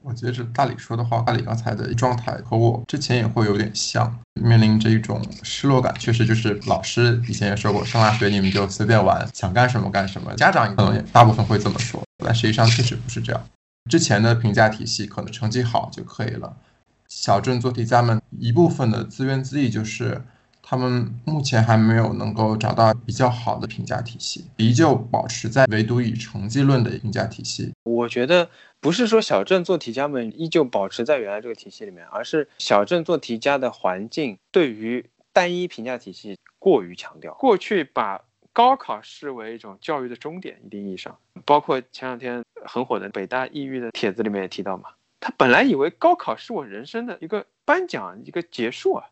[0.01, 5.93] 我觉得大理说的话，大理刚才的状态和我之前也会有点像，面临着一种失落感。
[5.99, 10.33] 确实，就是老师以前也说过，上大学你们就随便玩，想干什么干什么。
[10.35, 13.43] 家长可能也大部分会这么说，但实际上确实不是这样。
[13.89, 16.55] 之前的评价体系可能成绩好就可以了。
[17.07, 20.21] 小镇做题家们一部分的自怨自艾，就是
[20.69, 27.71] 他们目前还没有能够找到比较好的评价体系，依旧保持在唯独以成绩论的评价体系。
[27.83, 28.49] 我觉得
[28.81, 37.33] 不是说小镇做题家们依旧保持在原来这个体系里面，而是小镇做题家的环境对于单一评价体系过于强调。
[37.35, 38.19] 过去把
[38.51, 44.89] 高考视为一种教育的终点，一定意义上，包括前两天很火的北大抑郁的帖子里面也提到嘛。
[45.21, 49.05] 他本来以为高考是我人生的一个颁奖，一个结束啊。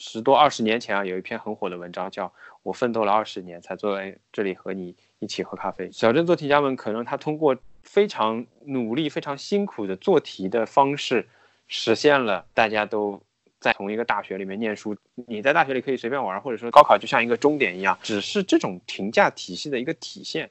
[0.00, 2.26] 十多二十年前啊，有一篇很火的文章，叫
[2.62, 5.88] 《我奋斗了二十年才坐在这里和你一起喝咖啡》。
[5.92, 11.28] 小镇做题家们可能他通过非常努力、非常辛苦的做题的方式，
[11.68, 13.20] 实现了大家都
[13.60, 14.96] 在同一个大学里面念书。
[15.14, 20.50] 你在大学里可以随便玩，或者说高考就像一个终点一样，只是这种评价体系的一个体现。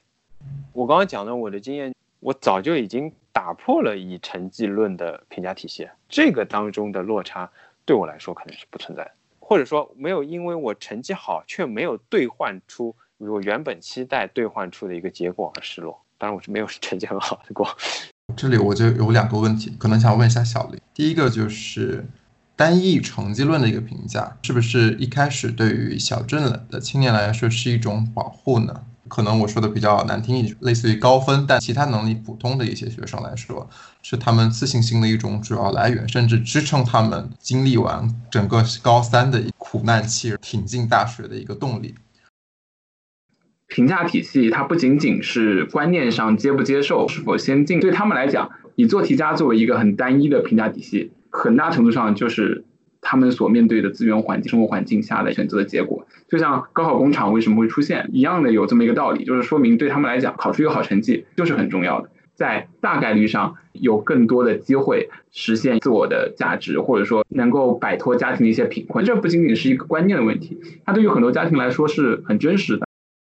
[0.72, 3.12] 我刚刚讲的我的经验，我早就已经。
[3.32, 7.48] 打破了以成绩论的评价体系，这个当中的落差
[7.84, 9.12] 对我来说可能是不存在的，
[9.50, 16.00] 或者说没有因为我成绩好却没有兑换出我原本期待兑换出的一个结果而失落。
[16.18, 17.68] 当然我是没有 成绩很好的过。
[18.36, 20.80] 这里我就有两个问题，可能想问一下小林。
[20.94, 22.06] 第一个就是
[22.54, 28.84] 单一成绩论的一个评价，是不是一开始对于小镇的青年来说是一种保护呢？
[29.10, 33.68] 可能我说的比较难听一点，类似于高分，但其他能力普通的一些学生来说，
[34.02, 41.96] 是他们自信心的一种主要来源，甚至支撑他们经历完整个高三的苦难期，挺进大学的一个动力。
[43.66, 52.64] 评价体系它不仅仅是观念上接不接受、是否先进，对他们来讲，以做题家作为一个很单一的评价体系，很大程度上就是。
[53.00, 69.04] 他们所面对的资源环境、生活环境下的选择的结果，就像高考工厂为什么会出现一样的，有这么一个道理，就是说明对他们来讲，考出一个好成绩就是很重要的，在大概率上有更多的机会实现自我的价值，或者说能够摆脱家庭的一些贫困。
[69.04, 72.86] 这不仅仅是一个观念的问题，它对于很多家庭来说是很真实的。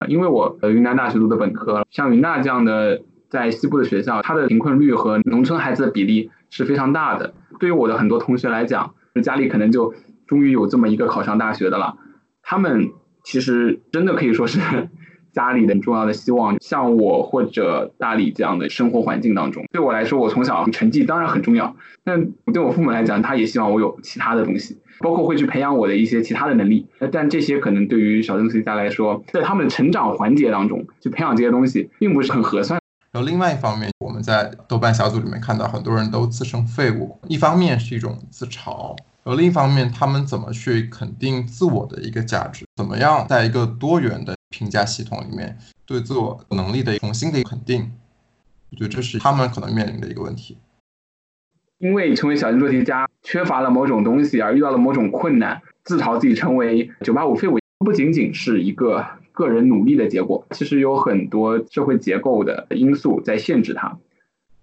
[0.08, 7.32] 因为我呃云南大学读的本科，像云大这样的在西部的学校，它的贫困率和农村孩子的比例是非常大的。
[7.60, 9.92] 对于我的很多同学来讲，家里可能就
[10.26, 11.98] 终于有这么一个考上大学的了，
[12.42, 12.90] 他们
[13.24, 14.58] 其实真的可以说是
[15.32, 16.56] 家里的重要的希望。
[16.60, 26.86] 像我或者大理这样的生活环境当中，对我来说，我从小成绩当然很重要，但对我父母来讲，他也希望我有其他的东西，包括会去培养我的一些其他的能力。
[27.10, 32.81] 但这些可能对于小镇学家来说，在他们的成长环节当中去培养这些东西，并不是很合算。
[33.12, 42.64] 然后另外一方面，我们在豆瓣小组里面看到很多人都自称废物，一方面是一种自嘲，而另一方面，他们怎么去肯定自我的一个价值？
[42.74, 47.92] 怎么样在一个多元的评价系统里面对自我能力的重新的肯定？
[48.70, 50.56] 我觉得这是他们可能面临的一个问题。
[51.76, 63.98] 因为成为小镇做题家缺乏了某种东西而遇到了某种困难，自嘲自己成为九八五废物，不仅仅是一个个人努力的结果，其实有很多社会结构的因素在限制他。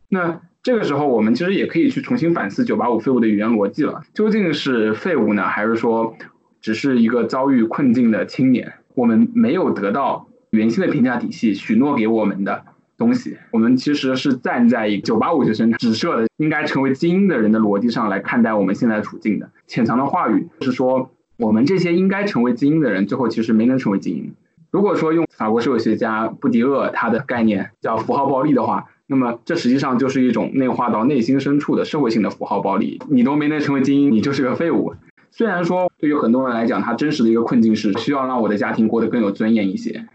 [0.07, 6.15] 那这个时候，我们其实也可以去重新反思九八五废物的语言逻辑了，究竟是废物呢，还是说
[6.61, 8.73] 只是一个遭遇困境的青年？
[8.95, 12.63] 我们没有得到原先的评价体系许诺给我们的。
[12.97, 19.49] 东西，我们其实是站在九八五学生指设的应该成为精英的人的逻辑上来看待我们现在的处境的。
[19.67, 24.33] 潜藏的话语是说，我们这些应该成为精英的人，最后其实没能成为精英。
[24.71, 33.01] 如果说用法国社会学家布迪厄他的概念叫符号暴力的话，那么这实际上就是一种内化到内心深处的社会性的符号暴力。
[33.09, 34.93] 你都没能成为精英，你就是个废物。
[35.31, 40.05] 虽然说对于很多人来讲，他真实的一个困境是需要让我的家庭过得更有尊严一些，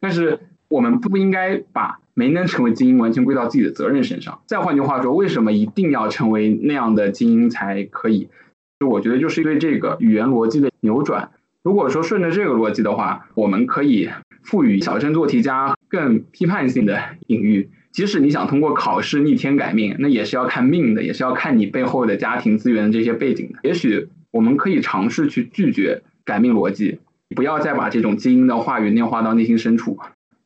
[0.00, 1.98] 但是我们不应该把。
[2.14, 4.42] 没能成为精英，完全归到自己的责任身上。
[4.44, 8.28] 再换句话说，为什么一定要成为那样的精英才可以？
[8.78, 11.30] 就我觉得，就是对这个语言逻辑的扭转。
[11.62, 14.10] 如果说顺着这个逻辑的话，我们可以
[14.42, 17.70] 赋予小镇做题家更批判性的隐喻。
[17.92, 23.58] 即使你想通过考试逆天改命，那也是要看命的，也是要看你背后的家庭资源这些背景的。
[23.62, 26.98] 也许我们可以尝试去拒绝改命逻辑，
[27.36, 29.98] 不要再把这种精英的话语内化到内心深处。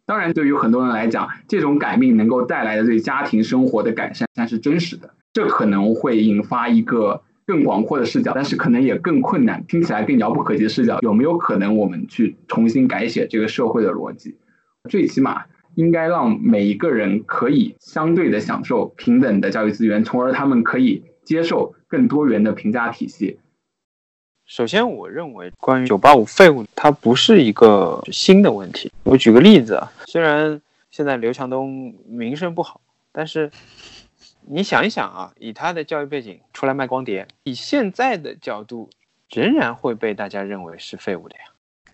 [0.05, 10.99] 当然，对于很多人来讲，这种改命能够带来的对家庭生活的改善，但是真实的，这可能会引发一个更广阔的视角，但是可能也更困难，听起来更遥不可及的视角。
[11.01, 14.37] 有没有可能我们去重新改写这个社会的逻辑？
[14.91, 15.45] 最起码
[15.75, 23.39] 应该让每一个人可以相对的享受平等的教育资源，从而他们可以接受更多元的评价体系。
[24.45, 28.91] 首先，我认为关于“九八五废物”，它不是一个新的问题。
[29.03, 32.81] 我举个例子啊，虽然现在刘强东名声不好，
[33.11, 33.51] 但是
[34.49, 38.89] 你想一想啊，以他的教育背景出来卖光碟，以现在的角度，
[39.29, 41.43] 仍然会被大家认为是废物的呀。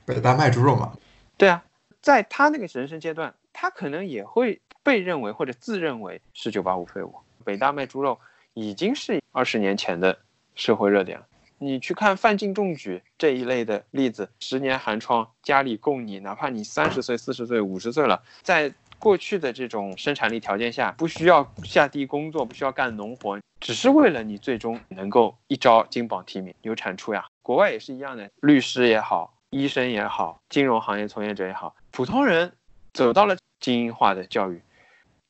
[0.05, 0.93] 北大卖猪肉嘛？
[1.39, 1.65] 对啊，
[2.03, 7.15] 在他那个人生阶段，他可能也会被认为或者自认为是“九八五废物”。
[7.43, 8.21] 北大卖猪肉
[8.53, 10.19] 已经是二十年前的
[10.55, 11.27] 社会热点了。
[11.59, 27.27] 你去看范进中举这一类的例子，十年寒窗，家里供你，哪怕你三十岁、四十岁、五十岁了，在过去的这种生产力条件下，不需要下地工作，不需要干农活，只是为了你最终能够一朝金榜题名，有产出呀。
[27.43, 32.53] 国外也是一样的，律师也好，医生也好，金融行业从业者也好，普通人
[32.93, 34.63] 走到了精英化的教育，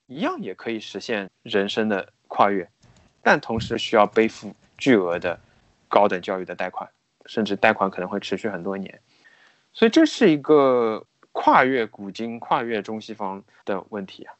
[0.06, 2.68] 一样也可以实现人生的跨越，
[3.22, 5.40] 但同时需要背负巨额的。
[5.88, 6.88] 高等教育的贷款，
[7.26, 8.98] 甚至贷款可能会持续很多年，
[9.74, 14.34] 所以这是一个跨越古今、跨越中西方的问题啊。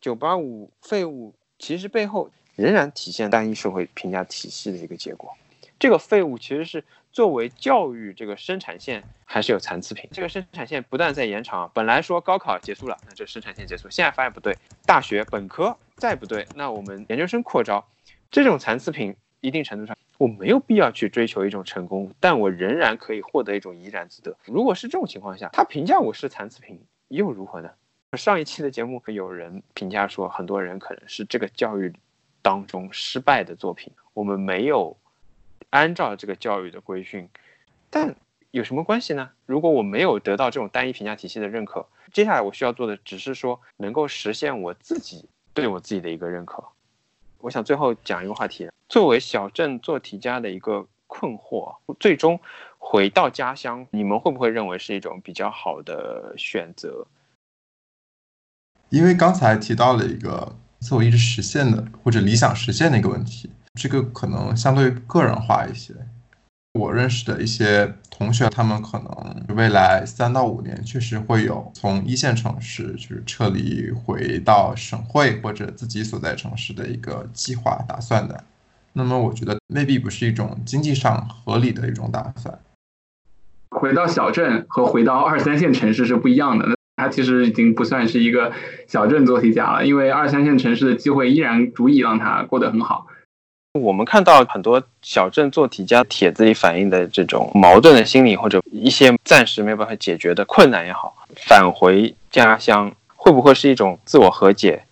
[0.00, 5.36] 九八五废物其实背后仍然体现单一社会评价体系的一个结果。
[5.78, 6.82] 这个废物其实是
[7.12, 10.08] 作为教育这个生产线还是有残次品。
[10.12, 17.86] 这个生产线不断在延长，本来说高考结束了，那这生产线结束，现在发现不对，大学本科再不对，那我们研究生扩招，
[18.30, 19.14] 这种残次品
[19.46, 19.96] 一定程度上。
[20.18, 24.36] 我没有必要去追求一种成功，但我仍然可以获得一种怡然自得。
[24.46, 27.70] 如果是这种情况下，他评价我是残次品又如何呢？
[28.16, 31.92] 上一期的节目有人评价说，很多人可能是这个教育
[32.42, 33.92] 当中失败的作品。
[34.14, 34.96] 我们没有
[35.70, 37.28] 按照这个教育的规训，
[37.90, 38.16] 但
[38.52, 39.30] 有什么关系呢？
[39.44, 46.64] 如果我没有得到这种单一评价体系的认可，接下来我需要做的只是说能够实现我自己对我自己的一个认可。
[47.40, 52.38] 我想最后讲一个话题，作为小镇做题家的一个困惑，最终
[52.78, 57.06] 回到家乡，你们会不会认为是一种比较好的选择？
[58.90, 65.94] 因为刚才提到了一个自我意识实现的或者理想实现的一个问题，这个可能相对个人化一些。
[66.74, 78.44] 我认识的一些同学，他们可能未来三到五年确实会有从一线城市就是撤离回到省会或者自己所在城市的一个计划打算的。
[78.98, 82.58] 那么我觉得未必不是一种经济上合理的一种打算。
[83.68, 86.66] 回到小镇和回到二三线城市是不一样的。
[86.66, 88.50] 那他其实已经不算是一个
[88.88, 93.06] 小镇做题家了，因为二三线城市的机会依然足以让他过得很好。
[93.78, 104.85] 我们看到很多小镇做题家帖子里反映的这种矛盾的心理，或者一些暂时没有办法解决的困难也好，返回家乡会不会是一种自我和解？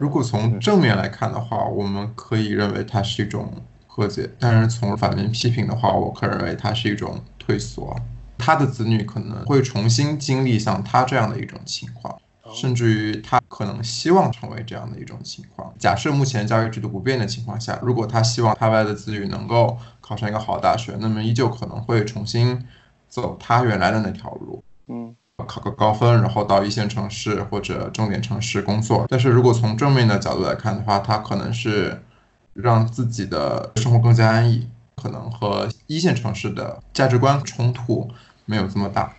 [0.00, 3.52] 如果从正面来看的话，我们可以认为它是一种
[3.86, 7.94] 和解；但是从反面批评的话，我可认为它是一种退缩。
[8.38, 12.18] 他的子女可能会重新经历像他这样的一种情况。
[12.52, 15.72] 甚至于他可能希望成为这样的一种情况。
[15.78, 22.66] 假设目前教育制度不变的情况下，如果他希望他外的子女能够考上一个好大学，那么依旧可能会重新
[23.08, 24.64] 走他原来的那条路。
[24.88, 25.14] 嗯，
[25.44, 29.06] 考个高分，然后到一线城市或者重点城市工作。
[29.08, 32.00] 但是如果从正面的角度来看的话，他可能是
[32.54, 38.08] 让自己的生活更加安逸，可能和一线城市的价值观冲突
[38.44, 39.14] 没有这么大。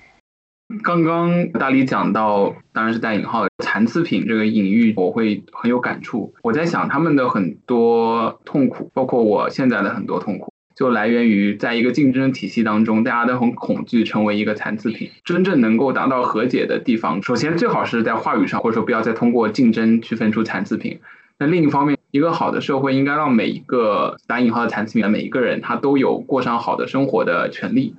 [0.84, 6.34] 刚刚大理讲到，当然是带引号的残次品这个隐喻，我会很有感触。
[6.44, 10.51] 我在想他们的很多痛苦，包括我现在的很多痛苦，
[10.82, 15.12] 就来源于在一个竞争体系当中，大家都很恐惧成为一个残次品。
[15.24, 21.00] 真正能够达到和解的地方，首先最好是在话语上，或者说不要再通过竞争区分出残次品。
[21.38, 27.94] 那另一方面，一个好的社会应该让每一个打引号的残次品的每一个人，他都有过上好的生活的权利。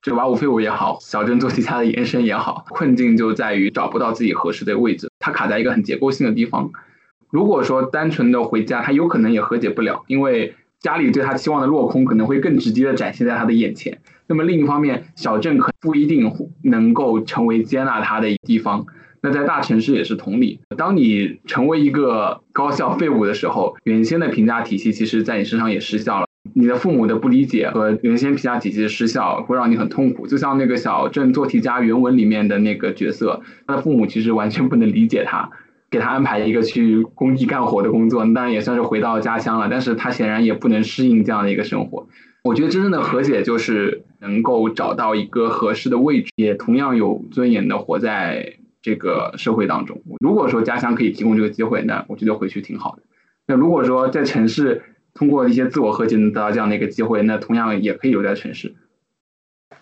[0.00, 6.70] 这瓦五废物也好，小镇做题家的延伸也好，困境就在于找不到自己合适的位置，他卡在一个很结构性的地方。
[7.28, 14.00] 如果说单纯的回家，他有可能也和解不了，因为家里对他期望的落空可能会更直接的展现在他的眼前。
[14.26, 16.30] 那么另一方面，小镇可不一定
[16.62, 18.84] 能够成为接纳他的地方。
[19.20, 26.26] 那在大城市也是同理，当你成为一个高校废物的时候，原先的评价体系其实在你身上也失效了。
[26.54, 30.26] 你的父母的不理解和原先评价体系的失效，会让你很痛苦。
[30.26, 35.48] 就像那个小镇做题家原文里面的那个角色，他的父母其实完全不能理解他，
[35.92, 39.68] 给他安排一个去工地干活的工作，当然也算是回到家乡了。
[39.70, 42.08] 但是他显然也不能适应这样的一个生活。
[42.42, 50.00] 我觉得真正的和解就是能够找到一个合适的位置，也同样有尊严的活在这个社会当中。
[50.18, 53.02] 如果说家乡可以提供这个机会，那我觉得回去挺好的。
[53.46, 54.82] 那如果说在城市，
[55.14, 58.74] 通过一些自我和解能得到这样的一个机会，那同样也可以留在城市。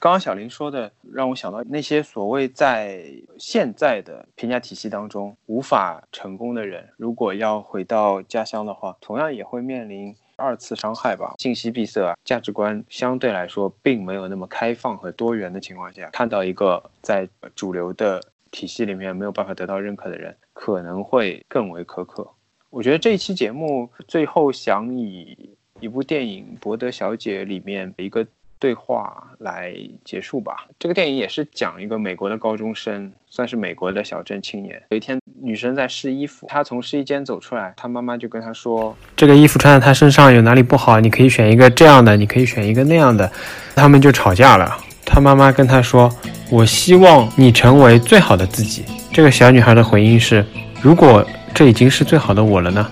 [0.00, 3.04] 刚刚小林说的让我想到，那些所谓在
[3.38, 11.34] 现在的评价体系当中无法成功的人，如果要回到家乡的话，同样也会面临二次伤害吧。
[11.36, 22.26] 信息闭塞啊，价值观相对来说并没有那么开放和多元的情况下，看到一个在主流的体系里面没有办法得到认可的人，可能会更为苛刻。
[22.70, 28.26] 我觉得这一期节目最后想以一部电影《博德小姐》里面一个
[28.60, 30.66] 对话来结束吧。
[30.78, 34.80] 这个电影也是讲一个美国的高中生，算是美国的小镇青年。
[34.90, 41.00] 有一天，女生在试衣服，她从试衣间走出来，她妈妈就跟她说：“这个衣服穿在她身上有哪里不好？
[41.00, 43.28] 你可以选一个这样的，你可以选一个那样的。”
[43.74, 44.76] 他们就吵架了。
[45.04, 46.08] 她妈妈跟她说
[46.52, 50.46] ：“我希望你成为最好的自己。”这个小女孩的回应是
[50.80, 52.88] ：“如果。”这已经是最好的我了呢。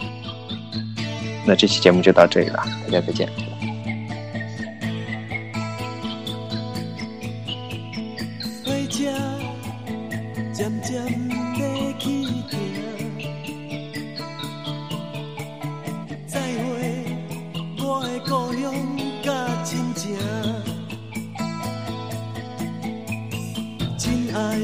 [1.46, 3.47] 那这期节目就到这里了，大家再见。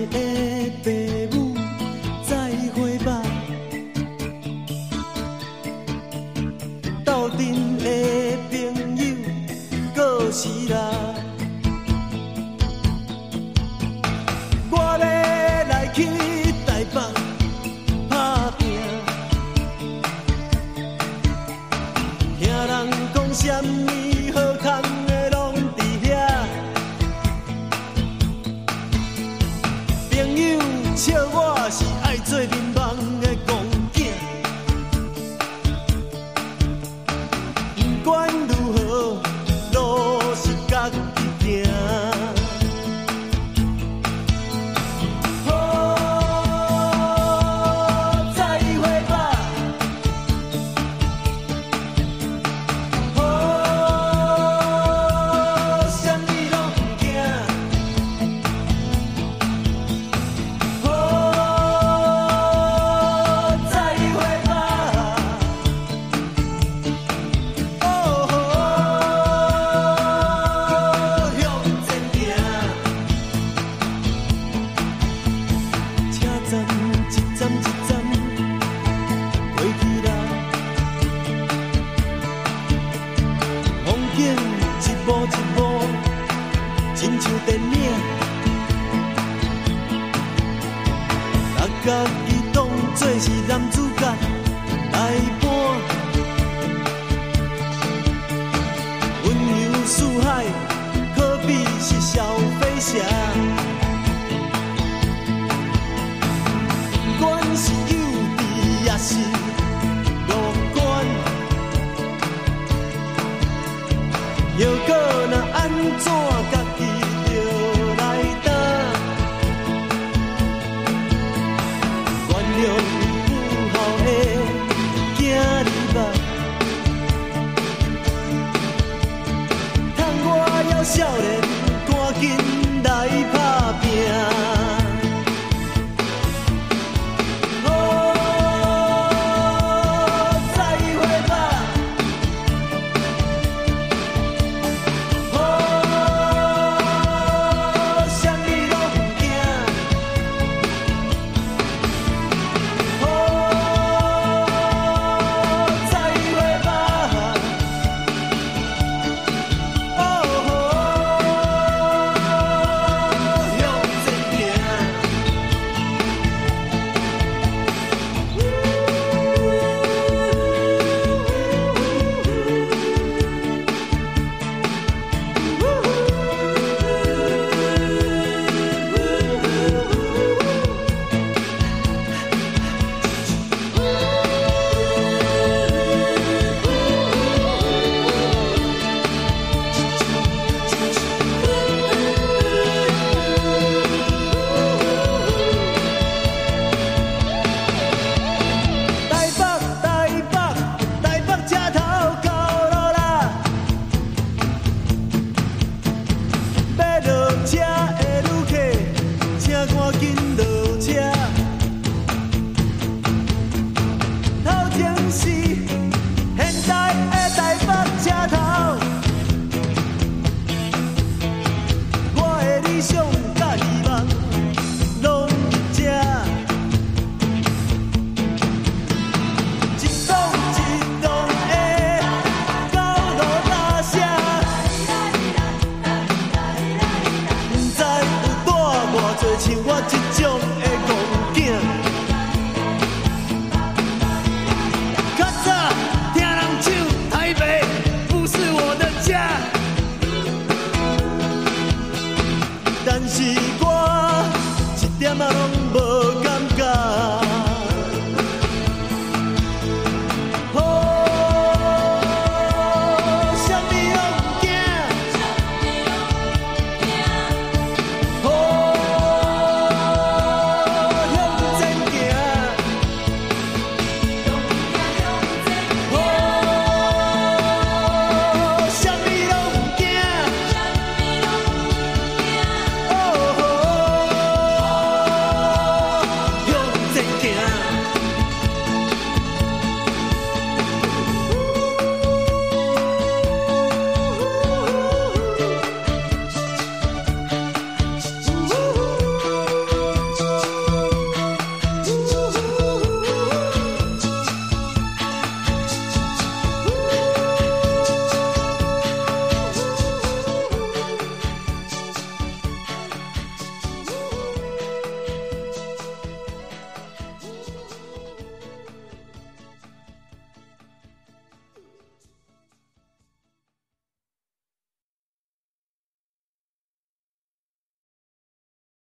[0.07, 0.54] day.